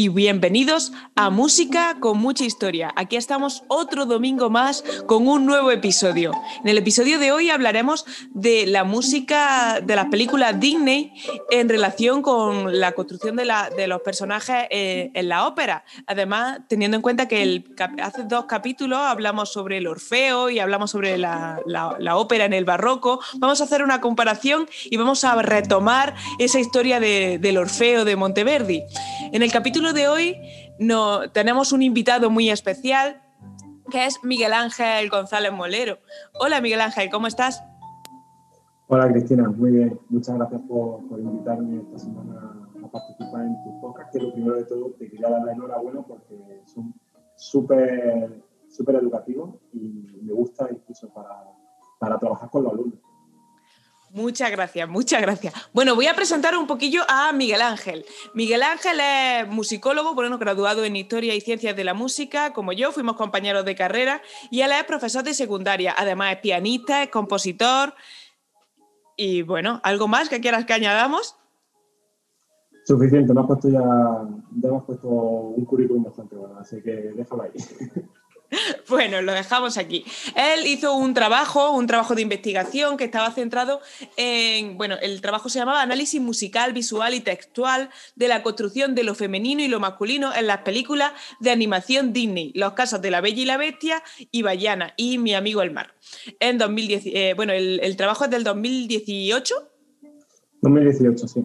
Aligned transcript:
y 0.00 0.08
bienvenidos 0.08 0.92
a 1.14 1.28
Música 1.28 1.98
con 2.00 2.16
mucha 2.16 2.44
historia. 2.44 2.90
Aquí 2.96 3.16
estamos 3.16 3.64
otro 3.68 4.06
domingo 4.06 4.48
más 4.48 4.82
con 5.06 5.28
un 5.28 5.44
nuevo 5.44 5.70
episodio. 5.70 6.32
En 6.62 6.70
el 6.70 6.78
episodio 6.78 7.18
de 7.18 7.32
hoy 7.32 7.50
hablaremos 7.50 8.06
de 8.30 8.66
la 8.66 8.84
música 8.84 9.82
de 9.82 9.94
las 9.94 10.06
películas 10.06 10.58
Disney 10.58 11.12
en 11.50 11.68
relación 11.68 12.22
con 12.22 12.80
la 12.80 12.92
construcción 12.92 13.36
de, 13.36 13.44
los 13.88 14.00
personajes 14.00 14.68
eh, 14.70 15.10
en 15.12 15.28
la 15.28 15.46
ópera. 15.46 15.84
Además, 16.06 16.60
teniendo 16.66 16.96
en 16.96 17.02
cuenta 17.02 17.28
que 17.28 17.62
hace 18.02 18.22
dos 18.24 18.46
capítulos 18.46 19.00
hablamos 19.00 19.52
sobre 19.52 19.76
el 19.76 19.86
Orfeo 19.86 20.48
y 20.48 20.60
hablamos 20.60 20.92
sobre 20.92 21.18
la, 21.18 21.60
ópera 22.14 22.46
en 22.46 22.54
el 22.54 22.64
barroco, 22.64 23.20
vamos 23.34 23.60
a 23.60 23.64
hacer 23.64 23.82
una 23.82 24.00
comparación 24.00 24.66
y 24.84 24.96
vamos 24.96 25.24
a 25.24 25.34
retomar 25.42 26.14
esa 26.38 26.58
historia 26.58 27.00
del 27.00 27.58
Orfeo 27.58 28.06
de 28.06 28.16
Monteverdi. 28.16 28.82
En 29.32 29.42
el 29.42 29.52
capítulo 29.52 29.89
de 29.92 30.08
hoy 30.08 30.36
no, 30.78 31.30
tenemos 31.30 31.72
un 31.72 31.82
invitado 31.82 32.30
muy 32.30 32.50
especial 32.50 33.22
que 33.90 34.06
es 34.06 34.22
Miguel 34.22 34.52
Ángel 34.52 35.10
González 35.10 35.52
Molero. 35.52 35.98
Hola 36.38 36.60
Miguel 36.60 36.80
Ángel, 36.80 37.10
¿cómo 37.10 37.26
estás? 37.26 37.62
Hola 38.86 39.10
Cristina, 39.10 39.48
muy 39.48 39.70
bien. 39.72 39.98
Muchas 40.08 40.36
gracias 40.36 40.62
por, 40.62 41.00
invitarme 41.18 41.82
esta 41.82 41.98
semana 41.98 42.68
a 42.84 42.88
participar 42.88 43.44
en 43.44 43.54
tu 43.64 43.80
podcast, 43.80 44.12
que 44.12 44.20
lo 44.20 44.32
primero 44.32 44.56
de 44.56 44.64
todo 44.64 44.94
te 44.98 45.10
quería 45.10 45.28
dar 45.28 45.42
la 45.44 45.52
enhorabuena 45.52 46.02
porque 46.02 46.62
son 46.66 46.94
súper 47.36 48.42
súper 48.68 48.94
educativos 48.96 49.56
y 49.72 50.06
me 50.22 50.32
gusta 50.32 50.68
incluso 50.70 51.08
para, 51.08 51.42
para 51.98 52.18
trabajar 52.18 52.48
con 52.50 52.62
los 52.62 52.72
alumnos. 52.72 53.00
Muchas 54.12 54.50
gracias, 54.50 54.88
muchas 54.88 55.22
gracias. 55.22 55.54
Bueno, 55.72 55.94
voy 55.94 56.08
a 56.08 56.14
presentar 56.14 56.56
un 56.56 56.66
poquillo 56.66 57.02
a 57.08 57.32
Miguel 57.32 57.62
Ángel. 57.62 58.04
Miguel 58.34 58.64
Ángel 58.64 58.98
es 59.00 59.48
musicólogo, 59.48 60.14
bueno, 60.14 60.36
graduado 60.36 60.84
en 60.84 60.96
Historia 60.96 61.32
y 61.34 61.40
Ciencias 61.40 61.76
de 61.76 61.84
la 61.84 61.94
Música, 61.94 62.52
como 62.52 62.72
yo, 62.72 62.90
fuimos 62.90 63.14
compañeros 63.14 63.64
de 63.64 63.76
carrera, 63.76 64.20
y 64.50 64.62
él 64.62 64.72
es 64.72 64.82
profesor 64.84 65.22
de 65.22 65.32
secundaria. 65.32 65.94
Además 65.96 66.32
es 66.32 66.38
pianista, 66.40 67.04
es 67.04 67.10
compositor. 67.10 67.94
Y 69.16 69.42
bueno, 69.42 69.80
¿algo 69.84 70.08
más 70.08 70.28
que 70.28 70.40
quieras 70.40 70.64
que 70.64 70.72
añadamos? 70.72 71.36
Suficiente, 72.84 73.32
puesto 73.32 73.68
ya, 73.68 73.80
ya 74.56 74.68
hemos 74.68 74.84
puesto 74.84 75.08
un 75.08 75.64
currículum 75.64 76.02
bastante 76.02 76.34
bueno, 76.34 76.58
así 76.58 76.82
que 76.82 77.12
déjalo 77.14 77.44
ahí. 77.44 77.52
Bueno, 78.88 79.22
lo 79.22 79.32
dejamos 79.32 79.78
aquí. 79.78 80.04
Él 80.34 80.66
hizo 80.66 80.94
un 80.94 81.14
trabajo, 81.14 81.70
un 81.72 81.86
trabajo 81.86 82.14
de 82.14 82.22
investigación 82.22 82.96
que 82.96 83.04
estaba 83.04 83.30
centrado 83.32 83.80
en, 84.16 84.76
bueno, 84.76 84.96
el 85.00 85.20
trabajo 85.20 85.48
se 85.48 85.58
llamaba 85.58 85.82
Análisis 85.82 86.20
musical, 86.20 86.72
visual 86.72 87.14
y 87.14 87.20
textual 87.20 87.90
de 88.16 88.28
la 88.28 88.42
construcción 88.42 88.94
de 88.94 89.04
lo 89.04 89.14
femenino 89.14 89.62
y 89.62 89.68
lo 89.68 89.80
masculino 89.80 90.34
en 90.34 90.46
las 90.46 90.58
películas 90.58 91.12
de 91.38 91.50
animación 91.50 92.12
Disney, 92.12 92.52
Los 92.54 92.72
casos 92.72 93.00
de 93.00 93.10
la 93.10 93.20
Bella 93.20 93.42
y 93.42 93.44
la 93.44 93.56
Bestia 93.56 94.02
y 94.30 94.42
Bayana 94.42 94.94
y 94.96 95.18
Mi 95.18 95.34
amigo 95.34 95.62
el 95.62 95.70
mar. 95.70 95.94
En 96.40 96.58
2010, 96.58 97.02
eh, 97.06 97.34
bueno, 97.36 97.52
el, 97.52 97.80
el 97.82 97.96
trabajo 97.96 98.24
es 98.24 98.30
del 98.30 98.44
2018. 98.44 99.54
2018, 100.62 101.28
sí. 101.28 101.44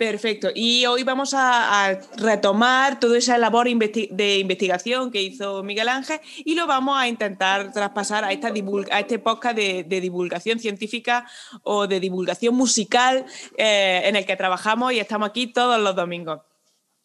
Perfecto. 0.00 0.48
Y 0.54 0.86
hoy 0.86 1.02
vamos 1.02 1.34
a, 1.34 2.00
retomar 2.16 2.98
toda 2.98 3.18
esa 3.18 3.36
labor 3.36 3.66
de 3.66 4.38
investigación 4.38 5.10
que 5.10 5.20
hizo 5.20 5.62
Miguel 5.62 5.90
Ángel 5.90 6.20
y 6.38 6.54
lo 6.54 6.66
vamos 6.66 6.98
a 6.98 7.06
intentar 7.06 7.70
traspasar 7.70 8.24
a, 8.24 8.32
esta 8.32 8.48
a 8.48 9.00
este 9.00 9.18
podcast 9.18 9.54
de, 9.56 9.84
divulgación 10.00 10.58
científica 10.58 11.26
o 11.64 11.86
de 11.86 12.00
divulgación 12.00 12.54
musical 12.54 13.26
eh, 13.58 14.00
en 14.04 14.16
el 14.16 14.24
que 14.24 14.36
trabajamos 14.36 14.94
y 14.94 15.00
estamos 15.00 15.28
aquí 15.28 15.48
todos 15.48 15.78
los 15.78 15.94
domingos. 15.94 16.40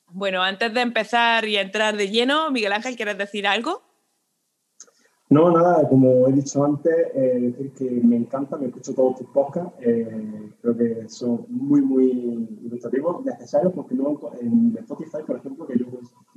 Bueno, 0.07 0.41
antes 0.41 0.73
de 0.73 0.79
empezar 0.79 1.43
y 1.43 1.57
entrar 1.57 1.97
de 1.97 2.09
lleno, 2.09 2.49
Miguel 2.49 2.71
Ángel, 2.71 2.95
¿quieres 2.95 3.17
decir 3.17 3.45
algo? 3.45 3.84
No, 5.35 5.51
nada, 5.51 5.85
como 5.89 6.29
he 6.29 6.31
dicho 6.31 6.63
antes, 6.63 6.95
eh, 7.13 7.39
decir 7.41 7.73
que 7.73 7.91
me 7.91 8.15
encanta, 8.15 8.55
me 8.55 8.67
escucho 8.67 8.95
todos 8.95 9.17
tus 9.17 9.27
podcasts, 9.31 9.73
eh, 9.81 10.49
creo 10.61 10.77
que 10.77 11.09
son 11.09 11.45
muy, 11.49 11.81
muy 11.81 12.07
ilustrativos, 12.63 13.25
necesarios, 13.25 13.73
porque 13.73 13.95
no 13.95 14.17
en 14.39 14.77
Spotify, 14.77 15.17
por 15.27 15.35
ejemplo, 15.35 15.67
que 15.67 15.77
yo 15.77 15.87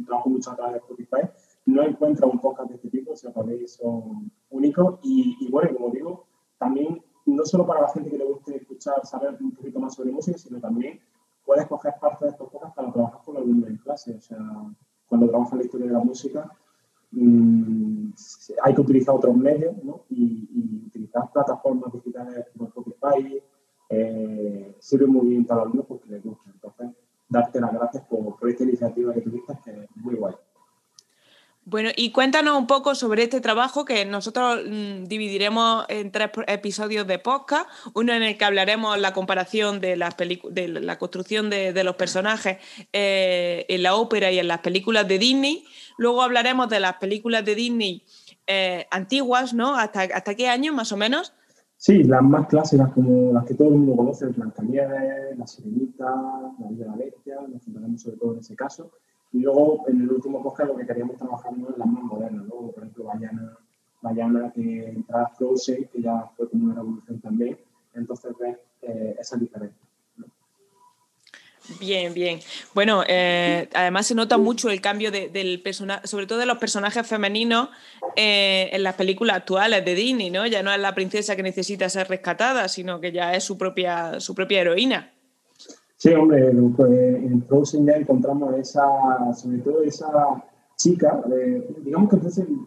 trabajo 0.04 0.30
mucho 0.30 0.50
a 0.50 0.56
través 0.56 0.72
de 0.72 0.78
Spotify, 0.78 1.30
no 1.66 1.84
encuentro 1.84 2.28
un 2.28 2.40
podcast 2.40 2.70
de 2.70 2.74
este 2.74 2.90
tipo, 2.90 3.12
o 3.12 3.16
sea, 3.16 3.32
para 3.32 3.46
mí 3.46 3.68
son 3.68 4.32
únicos. 4.50 4.98
Y, 5.04 5.36
y 5.42 5.48
bueno, 5.48 5.76
como 5.76 5.90
digo, 5.90 6.26
también 6.58 7.00
no 7.24 7.44
solo 7.44 7.68
para 7.68 7.82
la 7.82 7.90
gente 7.90 8.10
que 8.10 8.18
le 8.18 8.24
guste 8.24 8.56
escuchar, 8.56 9.06
saber 9.06 9.38
un 9.40 9.52
poquito 9.52 9.78
más 9.78 9.94
sobre 9.94 10.10
música, 10.10 10.36
sino 10.38 10.58
también 10.58 10.98
puedes 11.44 11.66
coger 11.68 11.94
parte 12.00 12.24
de 12.24 12.32
estos 12.32 12.50
podcasts 12.50 12.74
para 12.74 12.92
trabajar 12.92 13.20
con 13.24 13.36
alumnos 13.36 13.70
en 13.70 13.76
clase, 13.76 14.16
o 14.16 14.20
sea, 14.20 14.38
cuando 15.06 15.28
trabajas 15.28 15.56
la 15.56 15.64
historia 15.64 15.86
de 15.86 15.92
la 15.92 16.00
música, 16.00 16.50
Mm, 17.10 18.10
hay 18.62 18.74
que 18.74 18.80
utilizar 18.80 19.14
otros 19.14 19.36
medios 19.36 19.74
¿no? 19.82 20.04
y, 20.10 20.84
utilizar 20.86 21.30
plataformas 21.32 21.92
digitales 21.92 22.46
como 22.52 22.68
Spotify 22.68 23.42
eh, 23.88 24.76
sirve 24.78 25.06
muy 25.06 25.28
bien 25.28 25.46
para 25.46 25.60
los 25.60 25.66
alumnos 25.66 25.86
porque 25.86 26.08
les 26.10 26.22
gusta. 26.22 26.50
Entonces, 26.50 26.90
darte 27.28 27.60
las 27.60 27.72
gracias 27.72 28.04
por, 28.04 28.36
esta 28.48 28.64
iniciativa 28.64 29.12
que 29.14 29.20
tuviste, 29.20 29.58
que 29.64 29.70
es 29.70 29.96
muy 29.96 30.14
guay. 30.14 30.34
Bueno, 31.70 31.90
y 31.94 32.12
cuéntanos 32.12 32.56
un 32.56 32.66
poco 32.66 32.94
sobre 32.94 33.24
este 33.24 33.42
trabajo 33.42 33.84
que 33.84 34.06
nosotros 34.06 34.60
mm, 34.66 35.04
dividiremos 35.04 35.84
en 35.90 36.10
tres 36.10 36.30
episodios 36.46 37.06
de 37.06 37.18
podcast. 37.18 37.68
Uno 37.92 38.14
en 38.14 38.22
el 38.22 38.38
que 38.38 38.46
hablaremos 38.46 38.98
la 38.98 39.12
comparación 39.12 39.78
de, 39.78 39.94
las 39.94 40.16
de 40.16 40.68
la 40.68 40.98
construcción 40.98 41.50
de, 41.50 41.84
los 41.84 41.94
personajes 41.96 42.56
eh, 42.94 43.66
en 43.68 43.82
la 43.82 43.96
ópera 43.96 44.32
y 44.32 44.38
en 44.38 44.48
las 44.48 44.60
películas 44.60 45.06
de 45.06 45.18
Disney. 45.18 45.66
Luego 45.98 46.22
hablaremos 46.22 46.70
de 46.70 46.80
las 46.80 46.94
películas 46.94 47.44
de 47.44 47.54
Disney 47.54 48.02
eh, 48.46 48.86
antiguas, 48.90 49.52
¿no? 49.52 49.76
¿Hasta, 49.76 50.04
¿Hasta 50.04 50.34
qué 50.34 50.48
año 50.48 50.72
más 50.72 50.90
o 50.92 50.96
menos? 50.96 51.34
Sí, 51.76 52.02
las 52.02 52.22
más 52.22 52.48
clásicas, 52.48 52.90
como 52.94 53.34
las 53.34 53.44
que 53.44 53.52
todo 53.52 53.68
el 53.68 53.74
mundo 53.74 53.94
conoce, 53.94 54.24
Blancanieves, 54.28 55.36
La 55.36 55.46
Sirenita, 55.46 56.06
La 56.06 56.66
de 56.70 56.86
la 56.86 56.96
Bestia, 56.96 57.36
nos 57.46 57.62
centraremos 57.62 58.00
sobre 58.00 58.16
todo 58.16 58.32
en 58.32 58.38
ese 58.38 58.56
caso. 58.56 58.90
Y 59.32 59.40
luego, 59.40 59.84
en 59.88 60.02
el 60.02 60.10
último 60.10 60.42
podcast, 60.42 60.70
lo 60.70 60.76
que 60.76 60.86
queríamos 60.86 61.16
trabajar 61.16 61.52
en 61.52 61.64
las 61.64 61.86
más 61.86 62.04
modernas, 62.04 62.44
¿no? 62.46 62.70
Por 62.70 62.78
ejemplo, 62.78 63.04
Bayana, 63.04 63.58
Bayana 64.00 64.52
que 64.52 64.88
entra 64.88 65.28
Frozen, 65.36 65.88
que 65.92 66.02
ya 66.02 66.30
fue 66.36 66.48
como 66.48 66.64
una 66.64 66.74
revolución 66.76 67.20
también. 67.20 67.58
Entonces, 67.94 68.32
ves 68.38 68.56
eh, 68.82 69.16
esa 69.18 69.36
diferencia. 69.36 69.88
Bien, 71.80 72.14
bien. 72.14 72.40
Bueno, 72.74 73.04
eh, 73.06 73.68
además 73.74 74.06
se 74.06 74.14
nota 74.14 74.38
mucho 74.38 74.70
el 74.70 74.80
cambio 74.80 75.10
del 75.10 75.60
personaje, 75.60 76.06
sobre 76.06 76.26
todo 76.26 76.38
de 76.38 76.46
los 76.46 76.58
personajes 76.58 77.06
femeninos 77.06 77.68
eh, 78.16 78.70
en 78.72 78.82
las 78.82 78.94
películas 78.94 79.36
actuales 79.36 79.84
de 79.84 79.94
Disney, 79.94 80.30
¿no? 80.30 80.46
Ya 80.46 80.62
no 80.62 80.72
es 80.72 80.80
la 80.80 80.94
princesa 80.94 81.36
que 81.36 81.42
necesita 81.42 81.88
ser 81.90 82.08
rescatada, 82.08 82.68
sino 82.68 83.00
que 83.00 83.12
ya 83.12 83.34
es 83.34 83.44
su 83.44 83.58
propia, 83.58 84.18
su 84.20 84.34
propia 84.34 84.62
heroína. 84.62 85.12
Sí, 86.00 86.14
hombre, 86.14 86.54
pues, 86.76 86.92
en 86.92 87.42
Frozen 87.42 87.84
ya 87.84 87.94
encontramos 87.94 88.54
esa, 88.54 89.34
sobre 89.34 89.58
todo 89.58 89.82
esa 89.82 90.44
chica, 90.76 91.20
digamos 91.82 92.08
que 92.08 92.16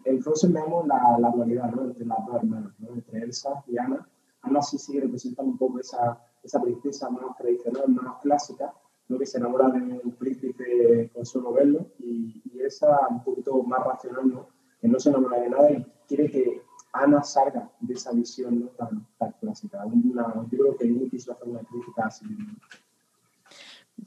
en 0.03 0.21
Frozen 0.21 0.51
vemos 0.51 0.85
la, 0.85 1.17
la 1.17 1.29
dualidad 1.29 1.71
¿no? 1.71 1.83
entre 1.83 2.05
las 2.05 2.25
dos 2.25 2.35
hermanas, 2.35 2.73
¿no? 2.79 2.89
entre 2.89 3.23
Elsa 3.23 3.63
y 3.67 3.77
Anna. 3.77 4.05
Anna 4.41 4.61
sí 4.61 4.77
sigue 4.77 4.99
representando 4.99 5.49
un 5.49 5.57
poco 5.57 5.79
esa, 5.79 6.21
esa 6.43 6.61
princesa 6.61 7.09
más 7.09 7.37
tradicional, 7.37 7.87
más 7.87 8.21
clásica, 8.21 8.73
que 9.17 9.25
se 9.25 9.37
enamora 9.37 9.69
de 9.69 10.01
un 10.03 10.11
príncipe 10.11 11.09
con 11.13 11.25
solo 11.25 11.53
verlo 11.53 11.85
y, 11.99 12.41
y, 12.53 12.61
esa 12.61 13.07
un 13.09 13.23
poquito 13.23 13.63
más 13.63 13.85
racional, 13.85 14.27
¿no? 14.27 14.47
que 14.81 14.89
no 14.89 14.99
se 14.99 15.09
enamora 15.09 15.39
de 15.39 15.49
nada 15.49 15.71
y 15.71 15.85
quiere 16.05 16.29
que 16.29 16.61
Ana 16.91 17.23
salga 17.23 17.71
de 17.79 17.93
esa 17.93 18.11
visión 18.11 18.59
¿no? 18.59 18.67
tan, 18.71 19.07
tan, 19.17 19.31
clásica. 19.39 19.85
Una, 19.85 20.33
yo 20.51 20.57
creo 20.57 20.75
que 20.75 20.85
no 20.87 21.09
quiso 21.09 21.31
hacer 21.31 21.47
una 21.47 21.61
crítica 21.61 22.07
así. 22.07 22.25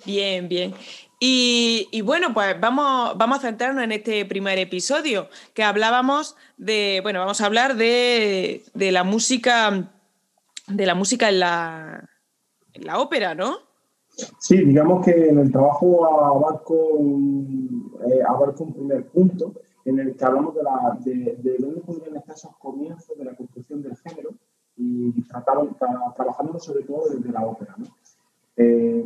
Bien, 0.04 0.48
bien. 0.48 0.74
Y, 1.20 2.02
bueno, 2.02 2.34
pues 2.34 2.60
vamos, 2.60 3.16
vamos 3.16 3.38
a 3.38 3.42
centrarnos 3.42 3.82
en 3.82 3.92
este 3.92 4.26
primer 4.26 4.58
episodio, 4.58 5.28
que 5.54 5.62
hablábamos 5.62 6.36
de, 6.58 7.00
bueno, 7.02 7.20
vamos 7.20 7.40
a 7.40 7.46
hablar 7.46 7.76
de, 7.76 8.62
de 8.74 8.92
la 8.92 9.04
música, 9.04 9.90
de 10.66 10.86
la 10.86 10.94
música 10.94 11.30
en 11.30 11.40
la, 11.40 12.08
ópera, 12.96 13.34
¿no? 13.34 13.56
Sí, 14.38 14.58
digamos 14.64 15.04
que 15.04 15.28
en 15.28 15.38
el 15.38 15.50
trabajo 15.50 16.04
abarco 16.04 16.74
un, 16.74 17.96
eh, 18.06 18.20
abarco 18.28 18.64
un 18.64 18.74
primer 18.74 19.06
punto 19.06 19.54
en 19.86 20.00
el 20.00 20.16
que 20.16 20.24
hablamos 20.24 20.54
de, 20.54 20.62
la, 20.62 20.98
de, 21.00 21.36
de 21.38 21.56
dónde 21.58 21.80
podrían 21.80 22.16
estar 22.16 22.34
esos 22.34 22.54
comienzos 22.58 23.16
de 23.16 23.24
la 23.24 23.34
construcción 23.34 23.82
del 23.82 23.96
género 23.96 24.30
y 24.76 25.22
trabajando 25.22 26.58
sobre 26.58 26.84
todo 26.84 27.08
desde 27.10 27.32
la 27.32 27.46
ópera. 27.46 27.74
¿no? 27.78 27.86
Eh, 28.56 29.04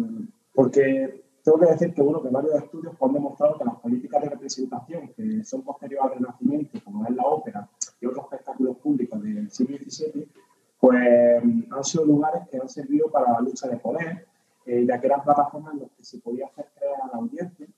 porque 0.59 1.23
tengo 1.45 1.61
que 1.61 1.67
decir 1.67 1.95
que, 1.95 2.03
bueno, 2.03 2.21
que 2.21 2.31
varios 2.31 2.57
estudios 2.57 2.93
han 3.01 3.13
demostrado 3.13 3.57
que 3.57 3.65
las 3.65 3.77
políticas 3.77 4.21
de 4.25 4.31
representación 4.31 5.09
que 5.17 5.45
son 5.45 5.63
posteriores 5.63 6.05
al 6.05 6.19
Renacimiento, 6.19 6.81
como 6.85 7.07
es 7.07 7.15
la 7.15 7.23
ópera 7.23 7.71
y 8.01 8.07
otros 8.07 8.25
espectáculos 8.25 8.77
públicos 8.79 9.23
del 9.23 9.49
siglo 9.53 9.77
XVII, 9.77 10.29
pues 10.81 11.45
han 11.71 11.85
sido 11.85 12.07
lugares 12.07 12.49
que 12.51 12.59
han 12.59 12.69
servido 12.69 13.09
para 13.09 13.35
la 13.35 13.41
lucha 13.41 13.69
de 13.69 13.77
poder, 13.77 14.27
eh, 14.67 14.85
ya 14.85 15.01
que 15.01 15.07
eran 15.07 15.23
plataformas 15.23 15.75
en 15.75 15.81
las 15.83 15.91
que 15.93 16.03
se 16.03 16.19
podía 16.19 16.47
hacer 16.47 16.67
creer 16.75 16.95
a 17.05 17.07
la 17.07 17.19
audiencia 17.19 17.69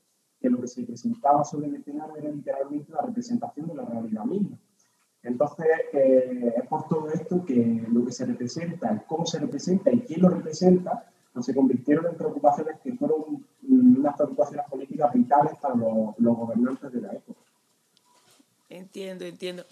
que 0.40 0.48
lo 0.48 0.58
que 0.58 0.66
se 0.66 0.82
presentaba 0.84 1.44
sobre 1.44 1.66
el 1.66 1.74
escenario 1.74 2.16
era 2.16 2.30
literalmente 2.30 2.92
la 2.92 3.02
representación 3.02 3.66
de 3.66 3.74
la 3.74 3.84
realidad 3.84 4.24
misma. 4.24 4.58
Entonces, 5.22 5.66
eh, 5.92 6.54
es 6.56 6.66
por 6.66 6.88
todo 6.88 7.10
esto 7.10 7.44
que 7.44 7.86
lo 7.92 8.06
que 8.06 8.12
se 8.12 8.24
representa, 8.24 8.88
el 8.88 9.02
cómo 9.04 9.26
se 9.26 9.38
representa 9.38 9.92
y 9.92 10.00
quién 10.00 10.22
lo 10.22 10.30
representa, 10.30 11.10
pues 11.32 11.46
se 11.46 11.54
convirtieron 11.54 12.06
en 12.06 12.16
preocupaciones 12.16 12.80
que 12.82 12.92
fueron 12.94 13.44
unas 13.68 14.16
preocupaciones 14.16 14.66
políticas 14.68 15.12
vitales 15.12 15.52
para 15.60 15.74
los, 15.74 16.16
gobernantes 16.18 16.92
de 16.92 17.00
la 17.00 17.12
época. 17.12 17.40
Entiendo, 18.68 19.24
entiendo. 19.24 19.64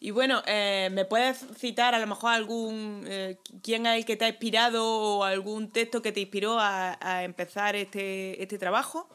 Y 0.00 0.12
bueno, 0.12 0.40
eh, 0.46 0.88
¿me 0.90 1.04
puedes 1.04 1.38
citar 1.56 1.94
a 1.94 1.98
lo 1.98 2.06
mejor 2.06 2.32
algún, 2.32 3.04
eh, 3.06 3.38
quién 3.62 3.84
es 3.86 3.98
el 3.98 4.04
que 4.06 4.16
te 4.16 4.24
ha 4.24 4.28
inspirado 4.28 4.82
o 4.84 5.24
algún 5.24 5.70
texto 5.70 6.00
que 6.00 6.12
te 6.12 6.20
inspiró 6.20 6.58
a, 6.58 6.96
a 7.00 7.24
empezar 7.24 7.76
este, 7.76 8.42
este 8.42 8.56
trabajo? 8.56 9.08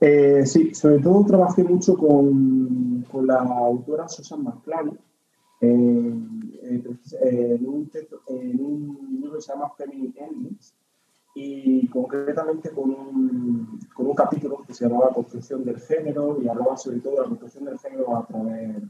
Eh, 0.00 0.46
sí, 0.46 0.74
sobre 0.74 0.98
todo 0.98 1.24
trabajé 1.26 1.62
mucho 1.62 1.96
con, 1.96 3.06
con 3.10 3.26
la 3.26 3.36
autora 3.36 4.08
Susan 4.08 4.42
McClary 4.42 4.92
en, 5.60 6.50
un 7.66 7.90
en, 8.26 8.64
un 8.64 9.08
libro 9.20 9.36
que 9.36 9.42
se 9.42 9.52
llama 9.52 9.70
Feminine 9.76 10.14
Endings 10.16 10.74
y 11.34 11.86
concretamente 11.88 12.70
con 12.70 12.90
un, 12.90 13.80
con 13.94 14.06
un 14.06 14.14
capítulo 14.14 14.62
que 14.66 14.74
se 14.74 14.88
llamaba 14.88 15.12
Construcción 15.12 15.64
del 15.64 15.78
Género 15.80 16.40
y 16.42 16.48
hablaba 16.48 16.76
sobre 16.76 16.98
todo 17.00 17.14
de 17.14 17.20
la 17.20 17.28
construcción 17.28 17.64
del 17.64 17.78
género 17.78 18.16
a 18.16 18.26
través 18.26 18.82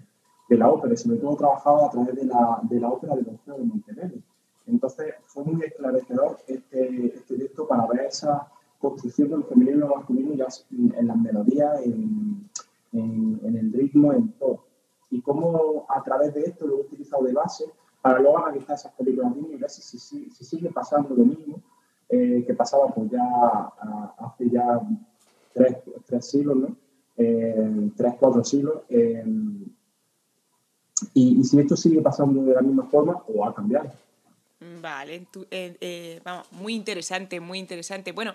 de 0.48 0.56
la 0.56 0.68
ópera 0.68 0.94
y 0.94 0.96
sobre 0.96 1.18
todo 1.18 1.36
trabajaba 1.36 1.86
a 1.86 1.90
través 1.90 2.14
de 2.14 2.24
la, 2.24 2.60
de 2.62 2.80
la 2.80 2.88
ópera 2.88 3.14
de 3.16 3.22
Don 3.22 3.38
de 3.46 3.64
Monteverdi. 3.64 4.22
Entonces 4.66 5.14
fue 5.26 5.44
muy 5.44 5.62
esclarecedor 5.62 6.38
este, 6.46 7.06
este 7.14 7.36
texto 7.36 7.66
para 7.66 7.86
ver 7.86 8.06
esa 8.06 8.48
construcción 8.78 9.28
del 9.30 9.44
femenino 9.44 9.86
y 9.86 9.96
masculino 9.96 10.34
ya 10.34 10.46
en 10.70 11.06
las 11.06 11.16
melodías, 11.18 11.82
en, 11.84 12.48
en, 12.92 13.56
el 13.56 13.72
ritmo, 13.72 14.12
en 14.12 14.32
todo. 14.32 14.64
Y 15.10 15.20
cómo 15.20 15.86
a 15.88 16.02
través 16.02 16.34
de 16.34 16.42
esto 16.42 16.66
lo 16.66 16.78
he 16.78 16.80
utilizado 16.80 17.24
de 17.24 17.32
base 17.32 17.64
para 18.00 18.20
luego 18.20 18.38
analizar 18.38 18.76
esas 18.76 18.92
películas 18.92 19.32
y 19.36 19.56
ver 19.56 19.70
si, 19.70 19.98
si, 19.98 20.30
si, 20.30 20.44
sigue 20.44 20.70
pasando 20.70 21.14
lo 21.14 21.24
mismo 21.24 21.60
eh, 22.08 22.44
que 22.46 22.54
pasaba 22.54 22.88
pues 22.88 23.10
ya 23.10 23.72
hace 24.18 24.48
ya 24.48 24.80
tres, 25.52 25.76
tres 26.06 26.26
siglos, 26.26 26.56
¿no? 26.56 26.76
Eh, 27.16 27.90
tres, 27.96 28.14
cuatro 28.18 28.42
siglos. 28.42 28.82
Eh, 28.88 29.24
y, 31.14 31.40
y 31.40 31.44
si 31.44 31.58
esto 31.60 31.76
sigue 31.76 32.00
pasando 32.00 32.42
de 32.42 32.54
la 32.54 32.62
misma 32.62 32.84
forma 32.84 33.22
o 33.28 33.44
ha 33.44 33.54
cambiado. 33.54 33.90
Vale, 34.80 35.26
eh, 35.50 35.76
eh, 35.80 36.20
vamos, 36.24 36.50
muy 36.52 36.74
interesante, 36.74 37.38
muy 37.38 37.58
interesante. 37.58 38.12
Bueno, 38.12 38.34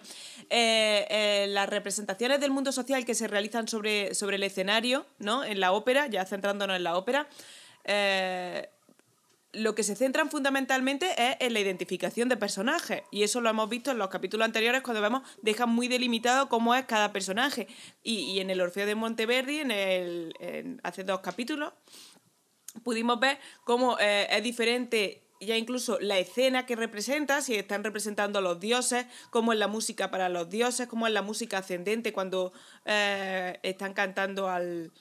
eh, 0.49 1.45
las 1.49 1.67
representaciones 1.67 2.39
del 2.39 2.51
mundo 2.51 2.71
social 2.71 3.03
que 3.05 3.15
se 3.15 3.27
realizan 3.27 3.67
sobre, 3.67 4.13
sobre 4.13 4.35
el 4.35 4.43
escenario, 4.43 5.05
¿no? 5.17 5.43
En 5.43 5.59
la 5.59 5.71
ópera, 5.71 6.07
ya 6.07 6.25
centrándonos 6.25 6.75
en 6.75 6.83
la 6.83 6.97
ópera, 6.97 7.27
lo 9.53 9.73
que 9.73 9.83
se 9.83 9.95
centran 9.95 10.29
fundamentalmente 10.29 11.07
es 11.17 11.37
en 11.39 11.53
la 11.53 11.59
identificación 11.61 12.29
de 12.29 12.37
personajes. 12.37 13.03
Y 13.11 13.23
eso 13.23 13.41
lo 13.41 13.49
hemos 13.49 13.69
visto 13.69 13.89
en 13.89 13.97
los 13.97 14.09
capítulos 14.09 14.45
anteriores 14.45 14.81
cuando 14.81 15.01
vemos, 15.01 15.21
dejan 15.41 15.69
muy 15.69 15.87
delimitado 15.87 16.49
cómo 16.49 16.75
es 16.75 16.85
cada 16.85 17.13
personaje. 17.13 17.67
Y, 18.03 18.39
en 18.39 18.49
el 18.49 18.59
Orfeo 18.59 18.85
de 18.85 18.95
Monteverdi, 18.95 19.59
en 19.59 19.71
el, 19.71 20.79
hace 20.83 21.03
dos 21.03 21.21
capítulos, 21.21 21.73
pudimos 22.83 23.19
ver 23.19 23.39
cómo 23.63 23.97
es 23.97 24.43
diferente 24.43 25.24
ya 25.45 25.57
incluso 25.57 25.97
la 25.99 26.17
escena 26.19 26.65
que 26.65 26.75
representa, 26.75 27.41
si 27.41 27.55
están 27.55 27.83
representando 27.83 28.39
a 28.39 28.41
los 28.41 28.59
dioses, 28.59 29.05
cómo 29.29 29.53
es 29.53 29.59
la 29.59 29.67
música 29.67 30.11
para 30.11 30.29
los 30.29 30.49
dioses, 30.49 30.87
cómo 30.87 31.07
es 31.07 31.13
la 31.13 31.21
música 31.21 31.59
ascendente 31.59 32.13
cuando 32.13 32.53
eh, 32.85 33.59
están 33.63 33.93
cantando 33.93 34.49
al, 34.49 34.91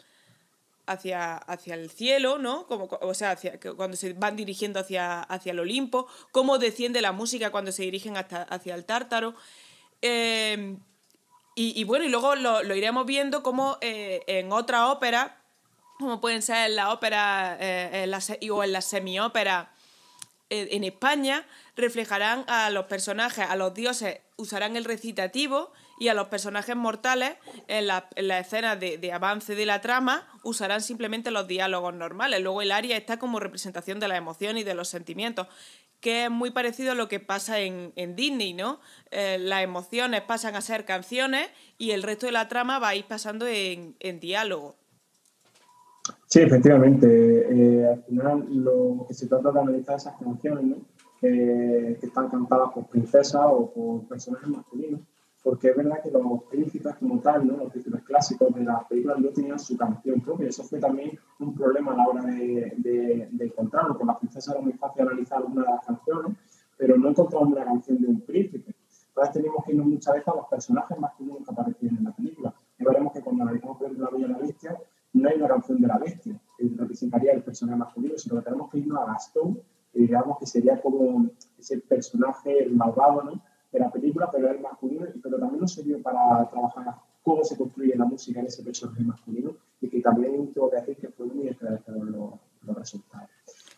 hacia, 0.87 1.37
hacia 1.37 1.75
el 1.75 1.91
cielo, 1.91 2.39
¿no? 2.39 2.67
Como, 2.67 2.89
o 3.01 3.15
sea, 3.15 3.33
hacia, 3.33 3.59
cuando 3.77 3.97
se 3.97 4.13
van 4.13 4.37
dirigiendo 4.37 4.81
hacia, 4.81 5.23
hacia 5.23 5.53
el 5.53 5.61
Olimpo, 5.61 6.07
cómo 6.33 6.59
desciende 6.59 7.01
la 7.01 7.13
música 7.13 7.51
cuando 7.51 7.73
se 7.73 7.83
dirigen 7.83 8.17
hasta, 8.17 8.43
hacia 8.43 8.75
el 8.75 8.85
Tártaro. 8.85 9.35
Eh, 10.03 10.77
y, 11.57 11.85
bueno, 11.85 12.05
y 12.05 12.09
luego 12.09 12.35
lo, 12.35 12.75
iremos 12.75 13.07
viendo 13.07 13.45
como 13.45 13.79
eh, 13.81 14.23
en 14.27 14.51
otra 14.51 14.89
ópera, 14.91 15.41
como 16.01 16.21
pueden 16.21 16.43
ser 16.43 16.71
en 16.71 16.77
la 16.77 16.93
ópera 16.93 17.57
o 18.51 18.65
en 18.65 18.73
la 18.73 18.81
semiópera, 18.81 19.74
en 20.51 20.85
España 20.85 21.47
reflejarán 21.77 22.45
a 22.49 22.71
los 22.71 22.85
personajes, 22.87 23.47
a 23.49 23.57
los 23.57 23.75
dioses 23.75 24.21
usarán 24.37 24.77
el 24.77 24.85
recitativo 24.85 25.73
y 25.99 26.09
a 26.09 26.15
los 26.15 26.29
personajes 26.29 26.75
mortales 26.75 27.35
en 27.69 27.87
las 27.87 28.05
la 28.17 28.39
escenas 28.41 28.79
de, 28.81 29.13
avance 29.13 29.55
de 29.55 29.67
la 29.67 29.81
trama 29.81 30.27
usarán 30.43 30.81
simplemente 30.81 31.31
los 31.31 31.47
diálogos 31.47 31.95
normales. 31.95 32.41
Luego 32.41 32.63
el 32.63 32.73
aria 32.73 32.97
está 32.97 33.19
como 33.19 33.41
representación 33.41 34.01
de 34.01 34.09
la 34.09 34.17
emoción 34.17 34.59
y 34.59 34.65
de 34.65 34.75
los 34.75 34.89
sentimientos, 34.89 35.47
que 36.01 36.25
es 36.25 36.31
muy 36.31 36.51
parecido 36.51 36.93
a 36.93 36.95
lo 36.95 37.09
que 37.09 37.21
pasa 37.21 37.61
en, 37.61 37.93
Disney, 38.17 38.53
¿no? 38.53 38.81
Eh, 39.11 39.39
las 39.41 39.63
emociones 39.63 40.23
pasan 40.23 40.57
a 40.57 40.61
ser 40.61 40.85
canciones 40.85 41.49
y 41.79 41.93
el 41.93 42.03
resto 42.03 42.27
de 42.27 42.33
la 42.33 42.49
trama 42.49 42.79
va 42.79 42.89
a 42.89 42.95
ir 42.95 43.07
pasando 43.07 43.47
en, 43.47 43.97
en 44.01 44.21
diálogo. 44.21 44.77
Sí, 46.35 46.41
efectivamente. 46.41 47.07
Eh, 47.07 47.87
al 47.87 48.03
final 48.03 48.45
lo 48.51 49.07
que 49.07 49.15
se 49.15 49.29
trata 49.29 49.53
de 49.53 49.61
analizar 49.61 49.95
esas 49.95 50.17
canciones 50.17 50.79
que 51.21 51.97
están 52.03 52.29
cantadas 52.29 52.73
por 52.73 52.89
princesas 52.89 53.41
o 53.45 53.71
por 53.73 54.09
personajes 54.09 54.49
masculinos, 54.49 55.01
porque 55.45 55.69
es 55.69 55.77
verdad 55.77 56.03
que 56.03 56.11
los 56.11 56.43
príncipes 56.51 56.97
como 56.97 57.21
tal, 57.21 57.47
¿no? 57.47 57.59
los 57.59 57.71
príncipes 57.71 58.03
clásicos 58.03 58.53
de 58.53 58.65
las 58.65 58.85
películas 58.87 59.21
no 59.21 59.29
tenían 59.29 59.61
su 59.61 59.77
canción 59.77 60.21
propia. 60.23 60.49
Eso 60.49 60.65
fue 60.65 60.81
también 60.81 61.17
un 61.39 61.55
problema 61.55 61.93
a 61.93 61.99
la 61.99 62.09
hora 62.09 62.25
de, 62.25 62.75
de, 62.79 63.45
encontrarlo. 63.45 63.97
Con 63.97 64.09
las 64.09 64.19
princesas 64.19 64.57
era 64.57 64.61
muy 64.61 64.73
fácil 64.73 65.03
analizar 65.03 65.41
una 65.45 65.63
de 65.63 65.71
las 65.71 65.87
canciones, 65.87 66.37
pero 66.77 66.97
no 66.97 67.11
encontramos 67.11 67.49
una 67.51 67.65
canción 67.65 68.03
de 68.03 68.09
un 68.09 68.21
príncipe. 68.23 68.75
Entonces 69.07 69.35
tenemos 69.35 69.65
que 69.65 69.71
irnos 69.71 69.87
muchas 69.87 70.15
veces 70.15 70.27
a 70.27 70.35
los 70.35 70.49
personajes 70.49 70.99
masculinos 70.99 71.45
que 71.45 71.53
aparecían 71.53 71.97
en 71.97 72.05
la 72.05 72.11
película. 72.11 72.53
Y 72.77 72.85
veremos 72.85 73.13
que 73.13 73.21
cuando 73.21 73.45
analizamos 73.45 73.79
por 73.79 73.87
ejemplo 73.87 74.05
La 74.05 74.11
Bella 74.11 74.27
y 74.27 74.33
la 74.33 74.39
Bestia, 74.39 74.77
no 75.15 75.29
hay 75.29 75.37
una 75.37 75.49
canción 75.49 75.81
de 75.81 75.89
la 75.89 75.99
bestia 75.99 76.39
que 76.59 76.71
representaría 76.77 77.33
el 77.33 77.43
personaje 77.43 77.79
masculino, 77.79 78.19
sino 78.19 78.37
que 78.37 78.43
tenemos 78.43 78.71
que 78.71 78.79
irnos 78.79 78.99
a 78.99 79.13
Gastón, 79.13 79.61
que 79.93 80.01
digamos 80.01 80.39
que 80.39 80.47
sería 80.47 80.81
como 80.81 81.31
ese 81.59 81.79
personaje 81.79 82.69
malvado 82.71 83.23
¿no? 83.23 83.43
de 83.73 83.79
la 83.79 83.91
película, 83.91 84.29
pero 84.31 84.51
es 84.51 84.61
masculino, 84.61 85.07
pero 85.23 85.39
también 85.39 85.61
nos 85.61 85.73
sirvió 85.73 86.03
para 86.03 86.49
trabajar 86.51 86.97
cómo 87.23 87.45
se 87.45 87.57
construye 87.57 87.97
la 87.97 88.05
música 88.05 88.41
en 88.41 88.47
ese 88.47 88.63
personaje 88.63 89.03
masculino 89.03 89.57
y 89.81 89.89
que 89.89 90.01
también 90.01 90.53
tengo 90.53 90.71
que 90.71 90.77
decir 90.77 90.97
que 90.97 91.09
fue 91.09 91.27
muy 91.27 91.49
esclarecedor 91.49 92.05
los, 92.11 92.33
los 92.63 92.77
resultados. 92.77 93.31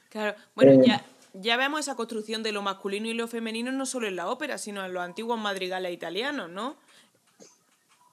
Claro, 0.08 0.36
bueno, 0.54 0.72
eh, 0.72 0.82
ya, 0.86 1.04
ya 1.34 1.56
vemos 1.58 1.80
esa 1.80 1.96
construcción 1.96 2.42
de 2.42 2.52
lo 2.52 2.62
masculino 2.62 3.08
y 3.08 3.14
lo 3.14 3.28
femenino 3.28 3.70
no 3.72 3.84
solo 3.84 4.08
en 4.08 4.16
la 4.16 4.30
ópera, 4.30 4.56
sino 4.56 4.84
en 4.84 4.94
los 4.94 5.02
antiguos 5.02 5.38
madrigales 5.38 5.92
italianos, 5.92 6.50
¿no? 6.50 6.76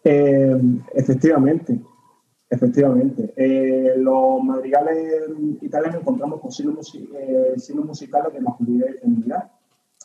Eh, 0.04 0.60
efectivamente, 0.94 1.80
Efectivamente. 2.54 3.34
Eh, 3.36 3.96
los 3.98 4.44
madrigales 4.44 5.28
italianos 5.62 6.02
encontramos 6.02 6.40
con 6.40 6.52
signos, 6.52 6.94
eh, 6.94 7.56
musicales 7.84 8.32
de 8.32 8.42
masculinidad 8.42 8.90
y 8.90 8.98
feminidad. 9.00 9.52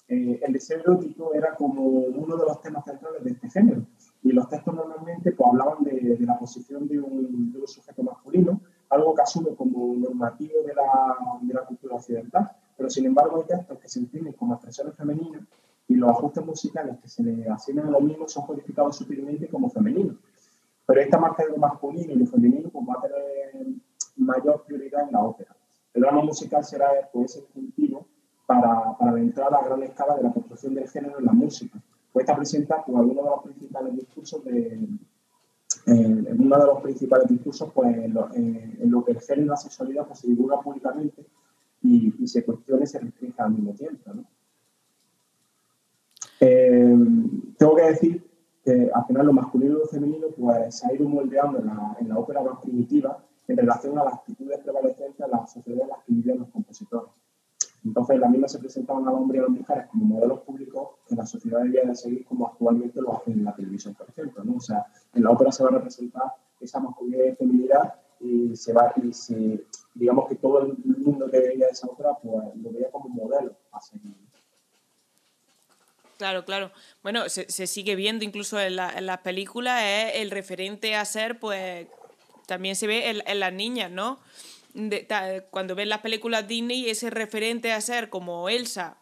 Eh, 0.08 0.40
el 0.42 0.52
deseo 0.54 0.80
erótico 0.80 1.34
era 1.34 1.54
como 1.54 1.82
uno 1.82 2.36
de 2.38 2.46
los 2.46 2.62
temas 2.62 2.86
centrales 2.86 3.22
de 3.22 3.32
este 3.32 3.50
género. 3.50 3.82
Y 4.22 4.32
los 4.32 4.48
textos 4.48 4.74
normalmente 4.74 5.32
pues, 5.32 5.46
hablaban 5.46 5.84
de, 5.84 6.16
la 6.20 6.38
posición 6.38 6.88
de 6.88 6.98
un, 6.98 7.54
sujeto 7.66 8.02
masculino, 8.02 8.62
algo 8.88 9.14
que 9.14 9.20
asume 9.20 9.54
como 9.54 9.94
normativo 9.96 10.62
de 10.66 10.74
la, 10.74 11.18
de 11.42 11.52
la 11.52 11.66
cultura 11.66 11.96
occidental. 11.96 12.50
Pero 12.78 12.88
sin 12.88 13.04
embargo 13.04 13.42
hay 13.42 13.56
textos 13.56 13.78
que 13.78 13.88
se 13.90 13.98
entienden 13.98 14.32
como 14.32 14.54
expresiones 14.54 14.94
femeninas 14.94 15.42
y 15.86 15.96
los 15.96 16.10
ajustes 16.10 16.46
musicales 16.46 16.96
que 17.02 17.08
se 17.08 17.22
le 17.22 17.46
asignan 17.46 17.88
a 17.88 17.90
los 17.90 18.02
mismos 18.02 18.32
son 18.32 18.46
codificados 18.46 18.96
sutilmente 18.96 19.48
como 19.48 19.68
femeninos. 19.68 20.16
Pero 20.88 21.02
esta 21.02 21.18
marca 21.18 21.44
de 21.44 21.50
lo 21.50 21.58
masculino 21.58 22.14
y 22.14 22.16
lo 22.16 22.26
femenino 22.26 22.70
pues, 22.70 22.86
va 22.88 22.94
a 22.94 23.02
tener 23.02 23.66
mayor 24.16 24.64
prioridad 24.64 25.02
en 25.02 25.12
la 25.12 25.20
ópera. 25.20 25.54
El 25.92 26.00
drama 26.00 26.22
musical 26.22 26.64
será 26.64 26.88
pues, 27.12 27.36
ese 27.36 27.44
cultivo 27.52 28.06
para, 28.46 28.96
para 28.96 29.20
entrar 29.20 29.54
a 29.54 29.66
gran 29.66 29.82
escala 29.82 30.16
de 30.16 30.22
la 30.22 30.32
construcción 30.32 30.74
del 30.74 30.88
género 30.88 31.18
en 31.18 31.26
la 31.26 31.32
música. 31.32 31.78
Pues 32.10 32.24
esta 32.24 32.34
presenta 32.34 32.82
pues, 32.86 32.96
algunos 32.96 33.22
de 33.22 33.30
los 33.30 33.42
principales 33.42 33.96
discursos 33.96 34.42
de, 34.46 34.88
eh, 35.88 36.34
uno 36.38 36.58
de 36.58 36.66
los 36.66 36.80
principales 36.80 37.28
discursos 37.28 37.70
pues, 37.74 37.94
en, 37.94 38.14
lo, 38.14 39.04
que 39.04 39.12
el 39.12 39.20
género 39.20 39.44
y 39.44 39.48
la 39.48 39.56
sexualidad 39.58 40.06
pues, 40.06 40.20
se 40.20 40.28
divulga 40.28 40.58
públicamente 40.62 41.22
y, 41.82 42.26
se 42.26 42.46
cuestiona 42.46 42.84
y 42.84 42.86
se 42.86 42.98
restringe 42.98 43.42
al 43.42 43.50
mismo 43.50 43.74
tiempo. 43.74 44.10
Eh, 46.40 46.96
tengo 47.58 47.76
que 47.76 47.82
decir 47.82 48.27
al 48.70 49.04
final 49.06 49.26
lo 49.26 49.32
masculino 49.32 49.76
y 49.76 49.78
lo 49.78 49.86
femenino 49.86 50.28
pues, 50.36 50.76
se 50.76 50.86
ha 50.86 50.94
ido 50.94 51.08
moldeando 51.08 51.58
en 51.58 51.66
la, 51.66 51.96
en 52.00 52.08
la 52.08 52.18
ópera 52.18 52.42
más 52.42 52.60
primitiva 52.60 53.18
en 53.48 53.56
relación 53.56 53.98
a 53.98 54.04
las 54.04 54.14
actitudes 54.14 54.58
prevalecentes 54.60 55.18
de 55.18 55.28
las 55.28 55.52
sociedades 55.52 55.84
en 55.84 55.88
las 55.88 56.04
que 56.04 56.12
vivían 56.12 56.38
los 56.38 56.48
compositores. 56.50 57.10
Entonces, 57.84 58.18
las 58.18 58.30
mismas 58.30 58.52
se 58.52 58.58
presentaban 58.58 59.06
al 59.08 59.14
hombre 59.14 59.38
y 59.38 59.40
a 59.40 59.42
las 59.44 59.50
mujeres 59.50 59.86
como 59.86 60.04
modelos 60.04 60.40
públicos 60.40 60.88
que 61.08 61.14
la, 61.14 61.24
sociedad 61.24 61.60
debería 61.60 61.84
de 61.84 61.94
seguir 61.94 62.24
como 62.26 62.46
actualmente 62.48 63.00
lo 63.00 63.16
hacen 63.16 63.34
en 63.34 63.44
la 63.44 63.54
televisión, 63.54 63.94
por 63.94 64.08
ejemplo, 64.08 64.44
¿no? 64.44 64.56
O 64.56 64.60
sea, 64.60 64.86
en 65.14 65.22
la 65.22 65.30
ópera 65.30 65.52
se 65.52 65.62
va 65.62 65.70
a 65.70 65.72
representar 65.72 66.32
esa 66.60 66.80
masculinidad 66.80 67.26
y 67.26 67.36
feminidad 67.36 67.94
y 68.20 68.56
se 68.56 68.72
va, 68.72 68.92
y 68.96 69.60
digamos 69.94 70.28
que 70.28 70.34
todo 70.34 70.62
el 70.62 70.76
mundo 70.84 71.30
que 71.30 71.38
veía 71.38 71.68
esa 71.68 71.86
ópera, 71.86 72.18
pues 72.20 72.56
lo 72.56 72.70
veía 72.72 72.90
como 72.90 73.08
modelo 73.08 73.52
a 73.72 73.80
seguir. 73.80 74.27
Claro, 76.18 76.44
claro. 76.44 76.72
Bueno, 77.04 77.28
se, 77.28 77.66
sigue 77.68 77.94
viendo 77.94 78.24
incluso 78.24 78.60
en, 78.60 78.74
las 78.74 79.18
películas, 79.18 79.82
es 79.84 80.16
el 80.16 80.32
referente 80.32 80.96
a 80.96 81.04
ser, 81.04 81.38
pues 81.38 81.86
también 82.46 82.74
se 82.74 82.88
ve 82.88 83.22
en, 83.24 83.40
las 83.40 83.52
niñas, 83.52 83.90
¿no? 83.90 84.18
cuando 85.50 85.74
ven 85.74 85.88
las 85.88 86.00
películas 86.00 86.46
Disney, 86.46 86.90
ese 86.90 87.10
referente 87.10 87.72
a 87.72 87.80
ser 87.80 88.10
como 88.10 88.48
Elsa 88.48 88.98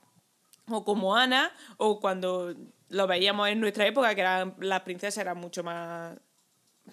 o 0.69 0.85
como 0.85 1.17
Ana, 1.17 1.53
o 1.79 2.01
cuando 2.01 2.55
lo 2.89 3.07
veíamos 3.07 3.49
en 3.49 3.61
nuestra 3.61 3.87
época, 3.87 4.15
que 4.15 4.21
eran, 4.21 4.55
las 4.59 4.83
princesas 4.83 5.19
eran 5.23 5.39
mucho 5.39 5.65
más 5.65 6.19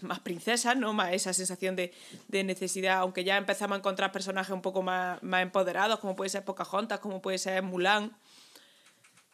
más 0.01 0.20
princesas, 0.22 0.75
¿no? 0.75 0.94
Más 0.94 1.13
esa 1.13 1.34
sensación 1.34 1.75
de, 1.75 1.94
necesidad, 2.30 2.98
aunque 3.00 3.24
ya 3.24 3.38
empezamos 3.38 3.75
a 3.75 3.80
encontrar 3.80 4.12
personajes 4.12 4.51
un 4.51 4.62
poco 4.62 4.82
más, 4.82 5.22
más 5.22 5.44
empoderados, 5.44 6.00
como 6.00 6.15
puede 6.15 6.30
ser 6.30 6.44
Pocahontas, 6.44 7.00
como 7.00 7.22
puede 7.22 7.38
ser 7.38 7.62
Mulan 7.62 8.15